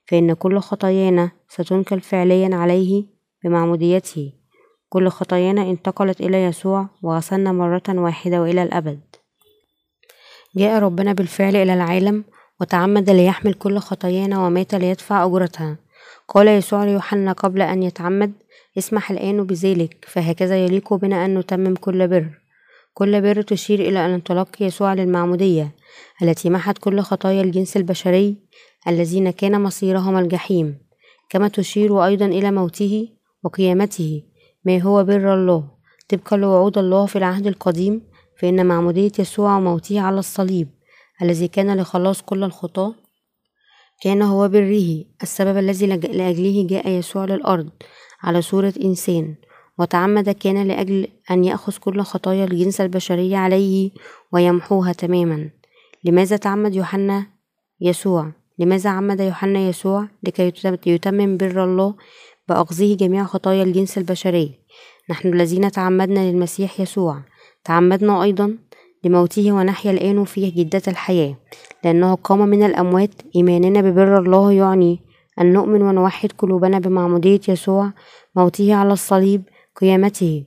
[0.06, 3.04] فإن كل خطايانا ستنقل فعليا عليه
[3.44, 4.37] بمعموديته.
[4.88, 9.00] كل خطايانا انتقلت إلى يسوع وغسلنا مرة واحدة وإلى الأبد.
[10.56, 12.24] جاء ربنا بالفعل إلى العالم
[12.60, 15.76] وتعمد ليحمل كل خطايانا ومات ليدفع أجرتها.
[16.28, 18.32] قال يسوع ليوحنا قبل أن يتعمد
[18.78, 22.30] اسمح الآن بذلك فهكذا يليق بنا أن نتمم كل بر.
[22.94, 25.74] كل بر تشير إلى الانطلاق يسوع للمعمودية
[26.22, 28.36] التي محت كل خطايا الجنس البشري
[28.88, 30.78] الذين كان مصيرهم الجحيم
[31.30, 33.08] كما تشير أيضا إلى موته
[33.44, 34.22] وقيامته
[34.68, 35.64] ما هو بر الله.
[36.08, 38.02] طبقا لوعود الله في العهد القديم
[38.38, 40.68] فإن معمودية يسوع وموته على الصليب
[41.22, 42.94] الذي كان لخلاص كل الخطاة
[44.02, 45.04] كان هو بره.
[45.22, 47.68] السبب الذي لأجله جاء يسوع للأرض
[48.22, 49.34] على صورة إنسان
[49.78, 53.90] وتعمد كان لأجل أن يأخذ كل خطايا الجنس البشرية عليه
[54.32, 55.50] ويمحوها تماما.
[56.04, 57.26] لماذا تعمد يوحنا
[57.80, 60.52] يسوع؟ لماذا عمد يوحنا يسوع؟ لكي
[60.86, 61.94] يتمم بر الله
[62.48, 64.57] بأخذه جميع خطايا الجنس البشري.
[65.10, 67.22] نحن الذين تعمدنا للمسيح يسوع.
[67.64, 68.58] تعمدنا أيضا
[69.04, 71.36] لموته ونحيا الآن فيه جدة الحياة.
[71.84, 75.00] لأنه قام من الأموات إيماننا ببر الله يعني
[75.40, 77.92] أن نؤمن ونوحد قلوبنا بمعمودية يسوع
[78.36, 79.42] موته على الصليب
[79.76, 80.44] قيامته.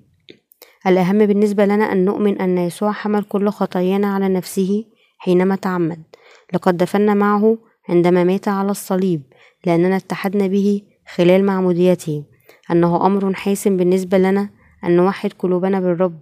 [0.88, 4.86] الأهم بالنسبة لنا أن نؤمن أن يسوع حمل كل خطايانا على نفسه
[5.18, 6.04] حينما تعمد.
[6.54, 7.58] لقد دفنا معه
[7.90, 9.22] عندما مات على الصليب
[9.66, 10.82] لأننا اتحدنا به
[11.16, 12.31] خلال معموديته.
[12.72, 14.50] أنه أمر حاسم بالنسبة لنا
[14.84, 16.20] أن نوحد قلوبنا بالرب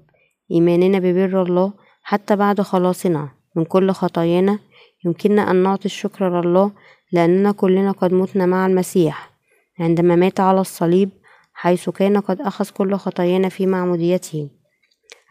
[0.51, 4.59] إيماننا ببر الله حتى بعد خلاصنا من كل خطايانا.
[5.05, 6.71] يمكننا أن نعطي الشكر لله
[7.11, 9.31] لأننا كلنا قد متنا مع المسيح.
[9.79, 11.09] عندما مات على الصليب
[11.53, 14.49] حيث كان قد أخذ كل خطايانا في معموديته.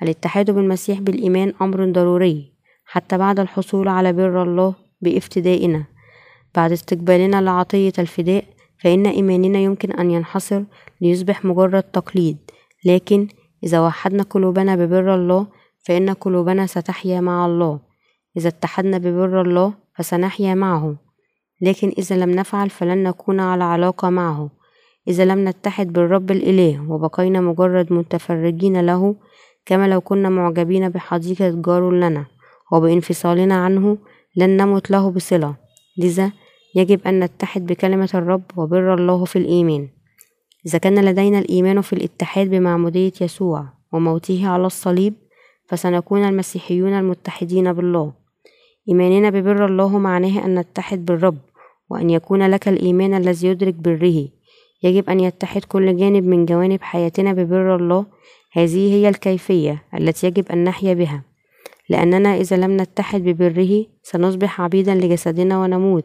[0.03, 2.53] الاتحاد بالمسيح بالإيمان أمر ضروري
[2.85, 5.85] حتى بعد الحصول على بر الله بإفتدائنا.
[6.55, 8.45] بعد استقبالنا لعطية الفداء
[8.83, 10.63] فإن إيماننا يمكن أن ينحصر
[11.01, 12.37] ليصبح مجرد تقليد.
[12.85, 13.29] لكن
[13.65, 15.47] إذا وحدنا قلوبنا ببر الله
[15.87, 17.81] فإن قلوبنا ستحيا مع الله.
[18.37, 20.97] إذا اتحدنا ببر الله فسنحيا معه.
[21.61, 24.51] لكن إذا لم نفعل فلن نكون على علاقة معه.
[25.09, 29.17] إذا لم نتحد بالرب الإله وبقينا مجرد متفرجين له
[29.67, 32.27] كما لو كنا معجبين بحديقة جار لنا
[32.73, 33.99] وبانفصالنا عنه
[34.37, 35.55] لن نمت له بصلة.
[35.99, 36.33] لذا
[36.75, 39.89] يجب أن نتحد بكلمة الرب وبر الله في الإيمان.
[40.67, 45.15] إذا كان لدينا الإيمان في الاتحاد بمعمودية يسوع وموته على الصليب
[45.67, 48.13] فسنكون المسيحيون المتحدين بالله.
[48.89, 51.39] إيماننا ببر الله معناه أن نتحد بالرب
[51.91, 54.29] وأن يكون لك الإيمان الذي يدرك بره.
[54.83, 58.07] يجب أن يتحد كل جانب من جوانب حياتنا ببر الله.
[58.53, 61.23] هذه هي الكيفية التي يجب أن نحيا بها.
[61.89, 66.05] لأننا إذا لم نتحد ببره سنصبح عبيدا لجسدنا ونموت.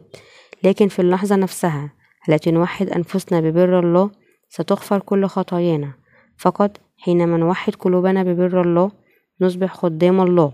[0.64, 1.92] لكن في اللحظة نفسها
[2.28, 4.10] التي نوحد أنفسنا ببر الله
[4.48, 5.92] ستغفر كل خطايانا.
[6.38, 8.90] فقط حينما نوحد قلوبنا ببر الله
[9.40, 10.52] نصبح خدام الله.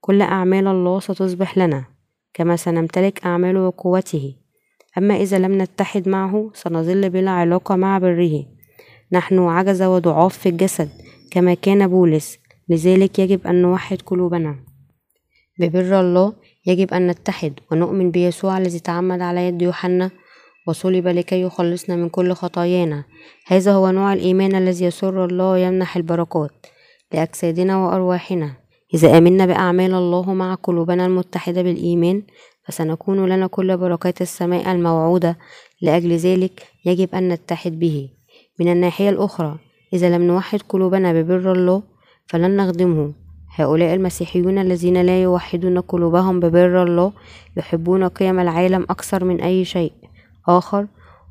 [0.00, 1.84] كل أعمال الله ستصبح لنا
[2.34, 4.34] كما سنمتلك أعماله وقوته
[4.98, 8.44] أما إذا لم نتحد معه سنظل بلا علاقة مع بره
[9.12, 10.88] نحن عجز وضعاف في الجسد
[11.30, 12.38] كما كان بولس.
[12.68, 14.56] لذلك يجب أن نوحد قلوبنا.
[15.58, 16.32] ببر الله
[16.66, 20.10] يجب أن نتحد ونؤمن بيسوع الذي تعمد على يد يوحنا
[20.66, 23.04] وصلب لكي يخلصنا من كل خطايانا.
[23.46, 26.66] هذا هو نوع الإيمان الذي يسر الله ويمنح البركات
[27.12, 28.52] لأجسادنا وأرواحنا.
[28.94, 32.22] إذا آمنا بأعمال الله مع قلوبنا المتحدة بالإيمان
[32.64, 35.38] فسنكون لنا كل بركات السماء الموعودة.
[35.82, 38.08] لأجل ذلك يجب أن نتحد به.
[38.60, 39.58] من الناحية الأخرى
[39.92, 41.82] إذا لم نوحد قلوبنا ببر الله
[42.26, 43.12] فلن نخدمه.
[43.54, 47.12] هؤلاء المسيحيون الذين لا يوحدون قلوبهم ببر الله
[47.56, 49.92] يحبون قيم العالم أكثر من أي شيء.
[50.48, 50.86] آخر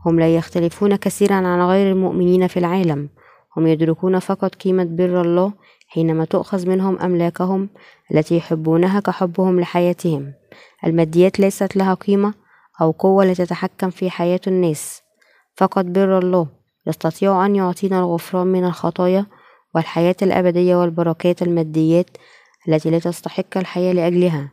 [0.06, 3.10] هم لا يختلفون كثيرا عن غير المؤمنين في العالم.
[3.58, 5.54] هم يدركون فقط قيمة بر الله
[5.88, 7.70] حينما تؤخذ منهم أملاكهم
[8.12, 10.34] التي يحبونها كحبهم لحياتهم.
[10.86, 12.34] الماديات ليست لها قيمة
[12.82, 15.02] أو قوة لتتحكم في حياة الناس.
[15.56, 16.48] فقط بر الله
[16.88, 19.26] يستطيع أن يعطينا الغفران من الخطايا
[19.76, 22.10] والحياة الأبدية والبركات الماديات
[22.68, 24.52] التي لا تستحق الحياة لأجلها.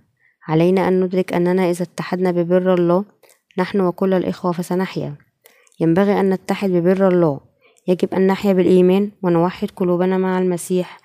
[0.49, 3.05] علينا أن ندرك أننا إذا اتحدنا ببر الله
[3.59, 5.15] نحن وكل الإخوة فسنحيا.
[5.81, 7.41] ينبغي أن نتحد ببر الله.
[7.89, 10.99] يجب أن نحيا بالإيمان ونوحد قلوبنا مع المسيح.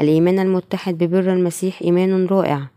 [0.00, 2.68] الإيمان المتحد ببر المسيح إيمان رائع.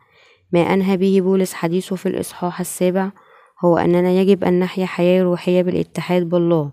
[0.51, 3.11] ما أنهى به بولس حديثه في الإصحاح السابع
[3.65, 6.71] هو أننا يجب أن نحيا حياة روحية بالاتحاد بالله.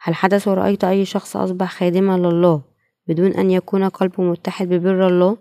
[0.00, 2.67] هل حدث ورأيت أي شخص أصبح خادما لله؟
[3.08, 5.36] بدون أن يكون قلبه متحد ببر الله؟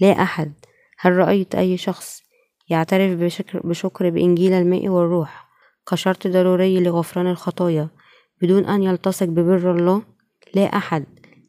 [0.00, 0.52] لا أحد
[0.98, 2.22] هل رأيت أي شخص
[2.68, 5.48] يعترف بشكر, بشكر بإنجيل الماء والروح
[5.90, 7.88] كشرط ضروري لغفران الخطايا
[8.42, 10.02] بدون أن يلتصق ببر الله؟
[10.54, 11.04] لا أحد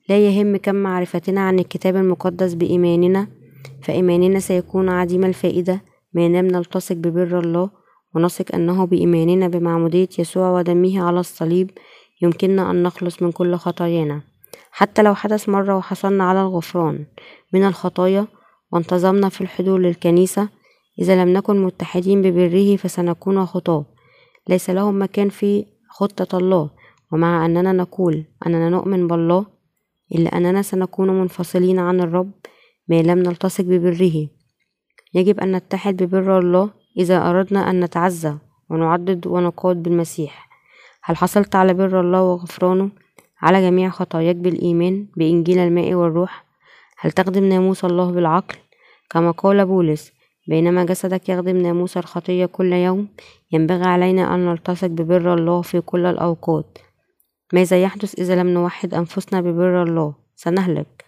[0.09, 3.27] لا يهم كم معرفتنا عن الكتاب المقدس بإيماننا
[3.81, 5.81] فإيماننا سيكون عديم الفائدة
[6.13, 7.69] ما لم نلتصق ببر الله
[8.15, 11.71] ونثق أنه بإيماننا بمعمودية يسوع ودمه على الصليب
[12.21, 14.21] يمكننا أن نخلص من كل خطايانا
[14.77, 17.05] حتى لو حدث مرة وحصلنا على الغفران
[17.53, 18.27] من الخطايا
[18.71, 20.49] وانتظمنا في الحضور للكنيسة
[21.01, 23.85] إذا لم نكن متحدين ببره فسنكون خطاة
[24.49, 26.69] ليس لهم مكان في خطة الله
[27.11, 29.45] ومع أننا نقول أننا نؤمن بالله
[30.15, 32.31] إلا أننا سنكون منفصلين عن الرب
[32.87, 34.27] ما لم نلتصق ببره.
[35.13, 38.37] يجب أن نتحد ببر الله إذا أردنا أن نتعزى
[38.69, 40.49] ونعدد ونقاد بالمسيح.
[41.03, 43.04] هل حصلت على بر الله وغفرانه؟
[43.45, 46.45] على جميع خطاياك بالإيمان بإنجيل الماء والروح.
[46.99, 48.55] هل تخدم ناموس الله بالعقل؟
[49.09, 50.11] كما قال بولس
[50.47, 53.07] بينما جسدك يخدم ناموس الخطية كل يوم
[53.51, 56.77] ينبغي علينا أن نلتصق ببر الله في كل الأوقات.
[57.53, 61.05] ماذا يحدث إذا لم نوحد أنفسنا ببر الله؟ سنهلك.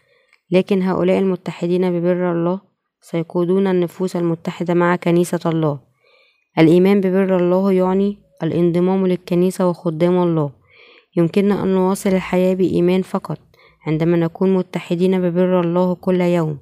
[0.51, 2.59] لكن هؤلاء المتحدين ببر الله
[3.01, 5.79] سيقودون النفوس المتحدة مع كنيسة الله.
[6.59, 10.56] الإيمان ببر الله يعني الانضمام للكنيسة وخدام الله.
[11.17, 13.39] يمكننا أن نواصل الحياة بإيمان فقط
[13.87, 16.57] عندما نكون متحدين ببر الله كل يوم.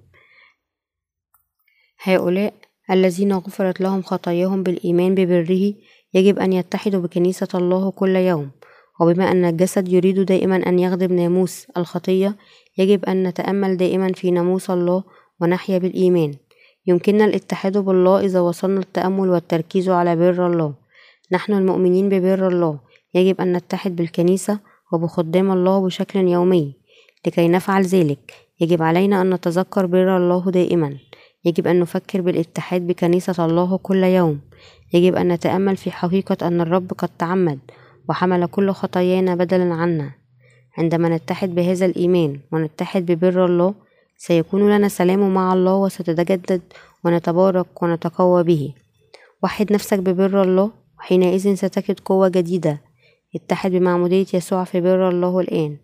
[2.04, 2.54] هؤلاء
[2.92, 5.74] الذين غفرت لهم خطاياهم بالإيمان ببره
[6.14, 8.52] يجب أن يتحدوا بكنيسة الله كل يوم.
[9.02, 12.36] وبما أن الجسد يريد دائما أن يخدم ناموس الخطية
[12.78, 15.04] يجب أن نتأمل دائما في ناموس الله
[15.42, 16.34] ونحيا بالإيمان.
[16.88, 20.74] يمكننا الاتحاد بالله إذا وصلنا التأمل والتركيز على بر الله.
[21.32, 22.85] نحن المؤمنين ببر الله.
[23.16, 24.60] يجب أن نتحد بالكنيسة
[24.94, 26.76] وبخدام الله بشكل يومي
[27.28, 28.34] لكي نفعل ذلك.
[28.60, 30.98] يجب علينا أن نتذكر بر الله دائما.
[31.46, 34.40] يجب أن نفكر بالاتحاد بكنيسة الله كل يوم.
[34.94, 37.60] يجب أن نتأمل في حقيقة أن الرب قد تعمد
[38.10, 40.12] وحمل كل خطايانا بدلا عنا.
[40.78, 43.74] عندما نتحد بهذا الإيمان ونتحد ببر الله
[44.18, 46.62] سيكون لنا سلام مع الله وستتجدد
[47.04, 48.74] ونتبارك ونتقوى به.
[49.44, 52.82] وحد نفسك ببر الله وحينئذ ستجد قوة جديدة.
[53.36, 55.78] اتحد بمعمودية يسوع في بر الله الآن.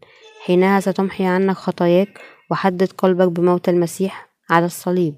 [0.45, 2.19] حينها ستمحي عنك خطاياك
[2.51, 5.15] وحدد قلبك بموت المسيح على الصليب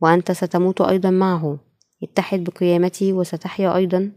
[0.00, 1.58] وأنت ستموت أيضا معه.
[2.02, 4.12] اتحد بقيامته وستحيا أيضا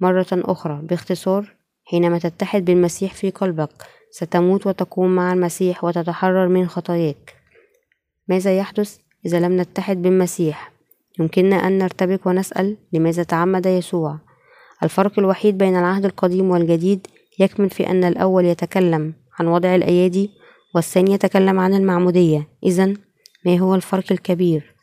[0.00, 0.80] مرة أخرى.
[0.82, 7.34] باختصار حينما تتحد بالمسيح في قلبك ستموت وتقوم مع المسيح وتتحرر من خطاياك.
[8.28, 10.72] ماذا يحدث إذا لم نتحد بالمسيح؟
[11.20, 14.18] يمكننا أن نرتبك ونسأل لماذا تعمد يسوع؟
[14.82, 17.06] الفرق الوحيد بين العهد القديم والجديد
[17.38, 20.30] يكمن في أن الأول يتكلم عن وضع الأيادي
[20.74, 22.48] والثاني يتكلم عن المعمودية.
[22.62, 22.94] إذا
[23.46, 24.74] ما هو الفرق الكبير؟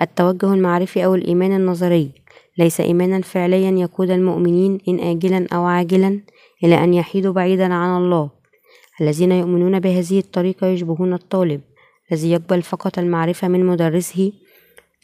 [0.00, 2.10] التوجه المعرفي أو الإيمان النظري.
[2.58, 6.20] ليس إيمانا فعليا يقود المؤمنين إن آجلا أو عاجلا
[6.64, 8.30] إلى أن يحيدوا بعيدا عن الله.
[9.00, 11.60] الذين يؤمنون بهذه الطريقة يشبهون الطالب
[12.12, 14.32] الذي يقبل فقط المعرفة من مدرسه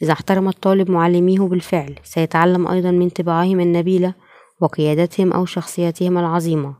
[0.01, 4.13] إذا احترم الطالب معلميه بالفعل سيتعلم أيضا من طباعهم النبيلة
[4.61, 6.75] وقيادتهم أو شخصيتهم العظيمة.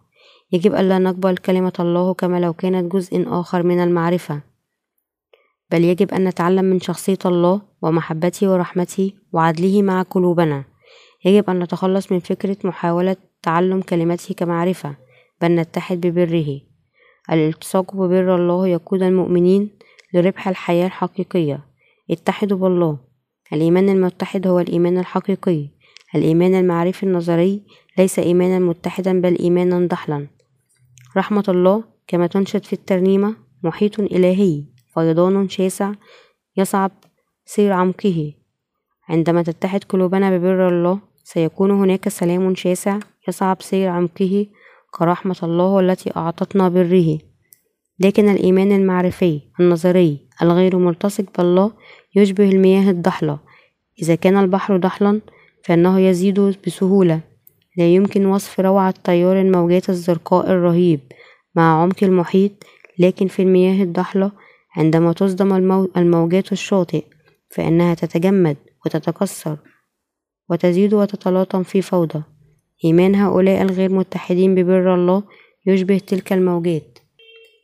[0.52, 4.42] يجب ألا نقبل كلمة الله كما لو كانت جزء آخر من المعرفة.
[5.72, 10.64] بل يجب أن نتعلم من شخصية الله ومحبته ورحمته وعدله مع قلوبنا.
[11.26, 14.96] يجب أن نتخلص من فكرة محاولة تعلم كلمته كمعرفة
[15.42, 16.62] بل نتحد ببره.
[17.32, 19.70] الالتصاق ببر الله يقود المؤمنين
[20.14, 21.60] لربح الحياة الحقيقية.
[22.12, 23.09] اتحدوا بالله.
[23.54, 25.68] الإيمان المتحد هو الإيمان الحقيقي.
[26.16, 27.62] الإيمان المعرفي النظري
[27.98, 30.28] ليس إيمانا متحدا بل إيمانا ضحلا.
[31.18, 35.92] رحمة الله كما تنشد في الترنيمة محيط إلهي فيضان شاسع
[36.58, 36.92] يصعب
[37.46, 38.34] سير عمقه.
[39.10, 44.46] عندما تتحد قلوبنا ببر الله سيكون هناك سلام شاسع يصعب سير عمقه
[44.92, 47.18] كرحمة الله التي أعطتنا بره.
[48.00, 51.72] لكن الإيمان المعرفي النظري الغير ملتصق بالله
[52.16, 53.40] يشبه المياه الضحلة.
[54.02, 55.22] إذا كان البحر ضحلا
[55.64, 57.20] فإنه يزيد بسهولة.
[57.78, 61.00] لا يمكن وصف روعة تيار الموجات الزرقاء الرهيب
[61.56, 62.52] مع عمق المحيط
[63.00, 64.32] لكن في المياه الضحلة
[64.76, 65.54] عندما تصدم
[65.98, 67.04] الموجات الشاطئ
[67.50, 69.58] فإنها تتجمد وتتكسر
[70.50, 72.24] وتزيد وتتلاطم في فوضى.
[72.86, 75.24] إيمان هؤلاء الغير متحدين ببر الله
[75.66, 77.00] يشبه تلك الموجات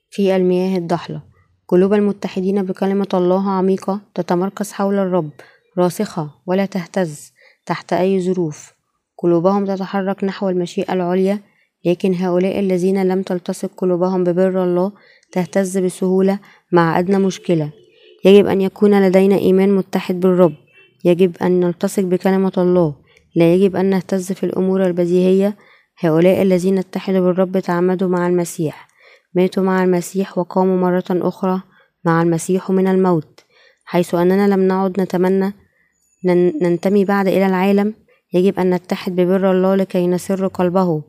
[0.09, 1.21] في المياه الضحلة.
[1.67, 5.29] قلوب المتحدين بكلمة الله عميقة تتمركز حول الرب
[5.77, 7.33] راسخة ولا تهتز
[7.65, 8.73] تحت أي ظروف.
[9.17, 11.39] قلوبهم تتحرك نحو المشيئة العليا
[11.85, 14.91] لكن هؤلاء الذين لم تلتصق قلوبهم ببر الله
[15.31, 16.39] تهتز بسهولة
[16.71, 17.71] مع أدنى مشكلة.
[18.25, 20.53] يجب أن يكون لدينا إيمان متحد بالرب.
[21.05, 22.95] يجب أن نلتصق بكلمة الله.
[23.35, 25.55] لا يجب أن نهتز في الأمور البديهية
[25.99, 28.87] هؤلاء الذين اتحدوا بالرب تعمدوا مع المسيح.
[29.35, 31.61] ماتوا مع المسيح وقاموا مرة أخرى
[32.05, 33.39] مع المسيح من الموت
[33.85, 35.53] حيث أننا لم نعد نتمنى
[36.61, 37.93] ننتمي بعد إلى العالم
[38.33, 41.03] يجب أن نتحد ببر الله لكي نسر قلبه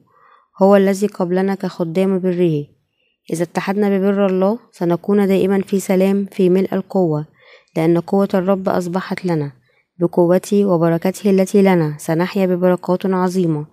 [0.62, 2.64] هو الذي قبلنا كخدام بره
[3.33, 7.27] إذا اتحدنا ببر الله سنكون دائما في سلام في ملء القوة
[7.77, 9.53] لأن قوة الرب أصبحت لنا.
[9.99, 13.66] بقوته وبركته التي لنا سنحيا ببركات عظيمة.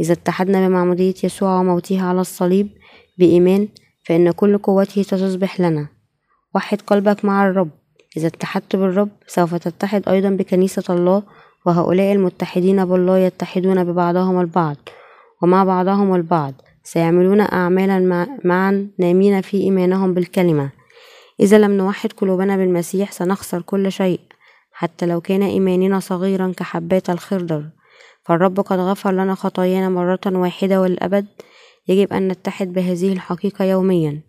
[0.00, 2.68] إذا اتحدنا بمعمودية يسوع وموته على الصليب
[3.18, 3.68] بإيمان
[4.04, 5.86] فإن كل قوته ستصبح لنا.
[6.54, 7.70] وحد قلبك مع الرب.
[8.16, 11.22] إذا اتحدت بالرب سوف تتحد أيضا بكنيسة الله
[11.66, 14.76] وهؤلاء المتحدين بالله يتحدون ببعضهم البعض.
[15.42, 16.54] ومع بعضهم البعض.
[16.84, 20.70] سيعملون أعمالا معا نامين في إيمانهم بالكلمة.
[21.40, 24.20] إذا لم نوحد قلوبنا بالمسيح سنخسر كل شيء.
[24.72, 27.64] حتى لو كان إيماننا صغيرا كحبات الخردر
[28.24, 31.26] فالرب قد غفر لنا خطايانا مرة واحدة والأبد.
[31.88, 34.20] يجب أن نتحد بهذه الحقيقة يوميا.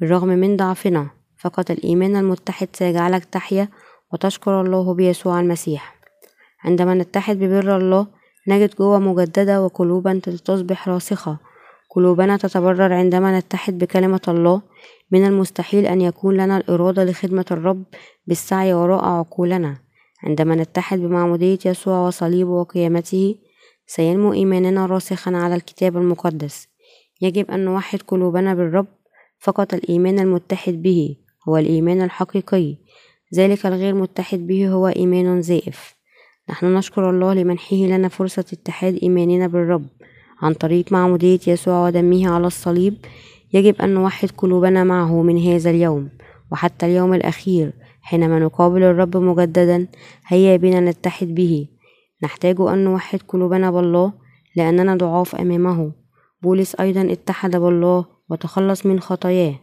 [0.00, 3.68] بالرغم من ضعفنا فقط الإيمان المتحد سيجعلك تحيا
[4.12, 5.96] وتشكر الله بيسوع المسيح.
[6.64, 8.06] عندما نتحد ببر الله
[8.48, 11.38] نجد جوه مجددة وقلوبا تصبح راسخة
[11.90, 14.62] قلوبنا تتبرر عندما نتحد بكلمة الله.
[15.10, 17.84] من المستحيل أن يكون لنا الإرادة لخدمة الرب
[18.26, 19.76] بالسعي وراء عقولنا.
[20.22, 23.34] عندما نتحد بمعمودية يسوع وصليبه وقيامته
[23.86, 26.68] سينمو إيماننا راسخا على الكتاب المقدس.
[27.20, 28.86] يجب أن نوحد قلوبنا بالرب
[29.38, 31.16] فقط الإيمان المتحد به
[31.48, 32.76] هو الإيمان الحقيقي.
[33.34, 35.94] ذلك الغير متحد به هو إيمان زائف.
[36.50, 39.86] نحن نشكر الله لمنحه لنا فرصة اتحاد إيماننا بالرب.
[40.42, 42.94] عن طريق معمودية يسوع ودمه على الصليب
[43.52, 46.08] يجب أن نوحد قلوبنا معه من هذا اليوم
[46.52, 49.86] وحتى اليوم الأخير حينما نقابل الرب مجددا
[50.26, 51.68] هيا بنا نتحد به.
[52.22, 54.12] نحتاج أن نوحد قلوبنا بالله
[54.56, 55.92] لأننا ضعاف أمامه.
[56.42, 59.54] بولس أيضا اتحد بالله وتخلص من خطاياه.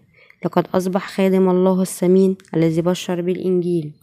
[0.46, 3.94] لقد أصبح خادم الله السمين الذي بشر بالإنجيل.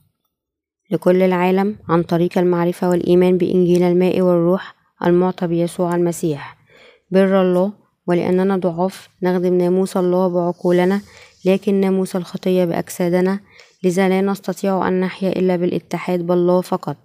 [0.91, 6.57] لكل العالم عن طريق المعرفة والإيمان بإنجيل الماء والروح المعطى بيسوع المسيح.
[7.11, 7.73] بر الله
[8.07, 11.01] ولأننا ضعاف نخدم ناموس الله بعقولنا
[11.45, 13.41] لكن ناموس الخطية بأجسادنا
[13.85, 16.97] لذا لا نستطيع أن نحيا إلا بالاتحاد بالله فقط.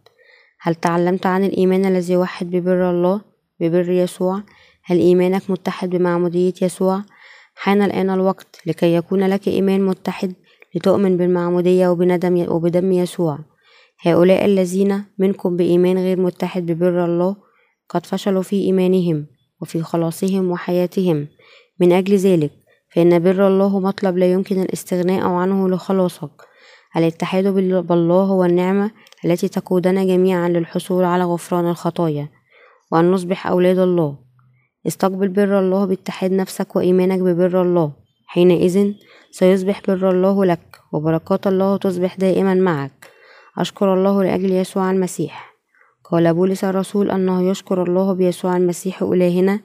[0.62, 3.22] هل تعلمت عن الإيمان الذي يوحد ببر الله
[3.60, 4.42] ببر يسوع؟
[4.90, 7.02] هل إيمانك متحد بمعمودية يسوع؟
[7.56, 10.34] حان الآن الوقت لكي يكون لك إيمان متحد
[10.76, 13.40] لتؤمن بالمعمودية وبندم وبدم يسوع.
[14.02, 17.36] هؤلاء الذين منكم بإيمان غير متحد ببر الله
[17.90, 19.26] قد فشلوا في إيمانهم
[19.62, 21.28] وفي خلاصهم وحياتهم.
[21.80, 22.52] من أجل ذلك
[22.96, 26.42] فإن بر الله مطلب لا يمكن الاستغناء عنه لخلاصك.
[26.98, 27.48] الاتحاد
[27.88, 28.92] بالله هو النعمة
[29.26, 32.30] التي تقودنا جميعا للحصول على غفران الخطايا.
[32.92, 34.27] وأن نصبح أولاد الله.
[34.88, 37.92] استقبل بر الله باتحاد نفسك وإيمانك ببر الله.
[38.28, 38.94] حينئذ
[39.32, 43.12] سيصبح بر الله لك وبركات الله تصبح دائما معك.
[43.58, 45.54] أشكر الله لأجل يسوع المسيح.
[46.04, 49.60] قال بولس الرسول أنه يشكر الله بيسوع المسيح إلهنا.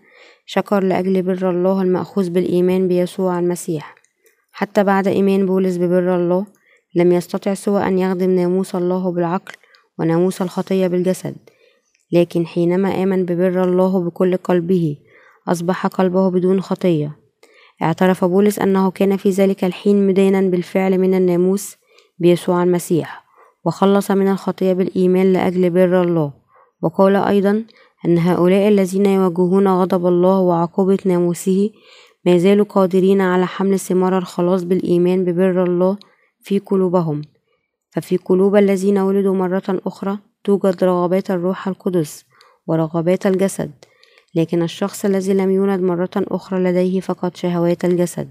[0.46, 3.94] شكر لأجل بر الله المأخوذ بالإيمان بيسوع المسيح.
[4.52, 6.46] حتى بعد إيمان بولس ببر الله
[6.94, 9.52] لم يستطع سوى أن يخدم ناموس الله بالعقل
[9.98, 11.36] وناموس الخطية بالجسد
[12.12, 14.96] لكن حينما آمن ببر الله بكل قلبه
[15.48, 17.16] أصبح قلبه بدون خطية.
[17.82, 21.76] اعترف بولس أنه كان في ذلك الحين مدينا بالفعل من الناموس
[22.18, 23.24] بيسوع المسيح
[23.64, 26.32] وخلص من الخطية بالإيمان لأجل بر الله.
[26.82, 27.64] وقال أيضا
[28.06, 31.70] أن هؤلاء الذين يواجهون غضب الله وعقوبة ناموسه
[32.26, 35.96] ما زالوا قادرين على حمل ثمار الخلاص بالإيمان ببر الله
[36.40, 37.22] في قلوبهم.
[37.90, 42.24] ففي قلوب الذين ولدوا مرة أخرى توجد رغبات الروح القدس
[42.66, 43.70] ورغبات الجسد.
[44.34, 48.28] لكن الشخص الذي لم يولد مرة أخرى لديه فقط شهوات الجسد.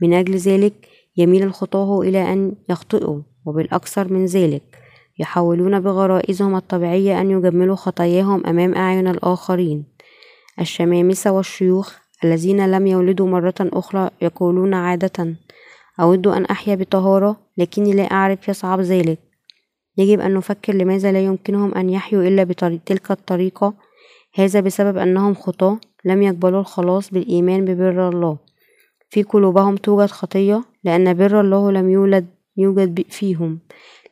[0.00, 0.72] من أجل ذلك
[1.16, 4.62] يميل الخطاه إلى أن يخطئوا وبالأكثر من ذلك
[5.18, 9.84] يحاولون بغرائزهم الطبيعية أن يجملوا خطاياهم أمام أعين الآخرين.
[10.60, 15.34] الشمامسة والشيوخ الذين لم يولدوا مرة أخرى يقولون عادة
[16.00, 19.18] أود أن أحيا بطهارة لكني لا أعرف يصعب ذلك.
[19.96, 23.74] يجب أن نفكر لماذا لا يمكنهم أن يحيوا إلا بتلك الطريقة
[24.34, 28.38] هذا بسبب أنهم خطاة لم يقبلوا الخلاص بالإيمان ببر الله.
[29.10, 32.26] في قلوبهم توجد خطية لأن بر الله لم يولد
[32.56, 33.58] يوجد فيهم.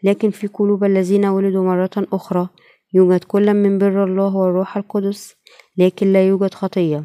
[0.02, 2.48] لكن في قلوب الذين ولدوا مرة أخرى
[2.94, 5.34] يوجد كل من بر الله والروح القدس
[5.78, 7.04] لكن لا يوجد خطية.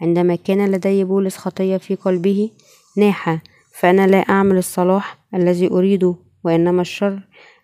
[0.00, 2.50] عندما كان لدي بولس خطية في قلبه
[2.96, 3.38] ناحى
[3.80, 7.20] فأنا لا أعمل الصلاح الذي أريده وإنما الشر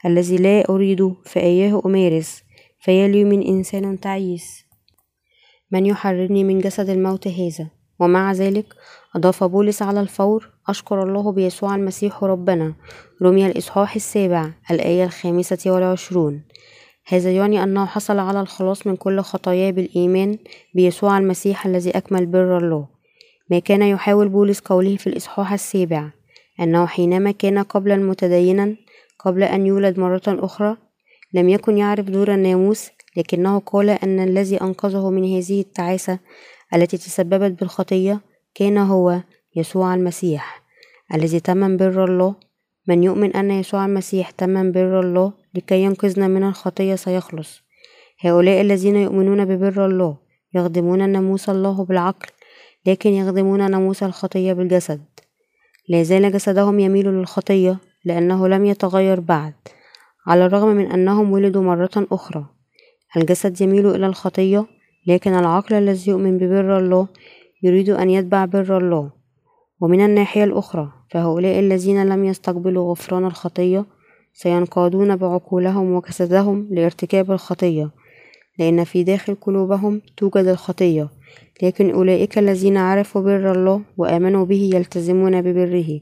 [0.06, 2.42] الذي لا أريده فإياه أمارس
[2.80, 4.69] فيلي من إنسان تعيس.
[5.72, 7.66] من يحررني من جسد الموت هذا.
[8.00, 8.66] ومع ذلك
[9.16, 12.74] أضاف بولس على الفور أشكر الله بيسوع المسيح ربنا.
[13.22, 16.42] رمي الإصحاح السابع الآية الخامسة والعشرون.
[17.06, 20.38] هذا يعني أنه حصل على الخلاص من كل خطاياه بالإيمان
[20.74, 22.88] بيسوع المسيح الذي أكمل بر الله.
[23.50, 26.10] ما كان يحاول بولس قوله في الإصحاح السابع
[26.60, 28.76] أنه حينما كان قبلا متدينا
[29.18, 30.76] قبل أن يولد مرة أخرى
[31.34, 36.18] لم يكن يعرف دور الناموس لكنه قال أن الذي أنقذه من هذه التعاسة
[36.74, 38.20] التي تسببت بالخطية
[38.54, 39.20] كان هو
[39.56, 40.62] يسوع المسيح
[41.14, 42.34] الذي تمم بر الله.
[42.88, 47.62] من يؤمن أن يسوع المسيح تمم بر الله لكي ينقذنا من الخطية سيخلص.
[48.20, 50.16] هؤلاء الذين يؤمنون ببر الله
[50.54, 52.28] يخدمون ناموس الله بالعقل
[52.86, 55.00] لكن يخدمون ناموس الخطية بالجسد.
[55.88, 59.54] لا زال جسدهم يميل للخطية لأنه لم يتغير بعد
[60.26, 62.59] على الرغم من أنهم ولدوا مرة أخرى.
[63.16, 64.66] الجسد يميل إلى الخطية
[65.06, 67.08] لكن العقل الذي يؤمن ببر الله
[67.62, 69.10] يريد أن يتبع بر الله.
[69.80, 73.86] ومن الناحية الأخرى فهؤلاء الذين لم يستقبلوا غفران الخطية
[74.32, 77.90] سينقادون بعقولهم وجسدهم لارتكاب الخطية
[78.58, 81.08] لأن في داخل قلوبهم توجد الخطية.
[81.62, 86.00] لكن أولئك الذين عرفوا بر الله وآمنوا به يلتزمون ببره.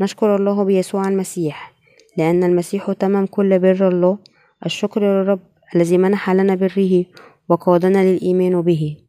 [0.00, 1.72] نشكر الله بيسوع المسيح
[2.18, 4.18] لأن المسيح تمم كل بر الله.
[4.66, 5.40] الشكر للرب
[5.74, 7.04] الذي منح لنا بره
[7.48, 9.03] وقادنا للإيمان به.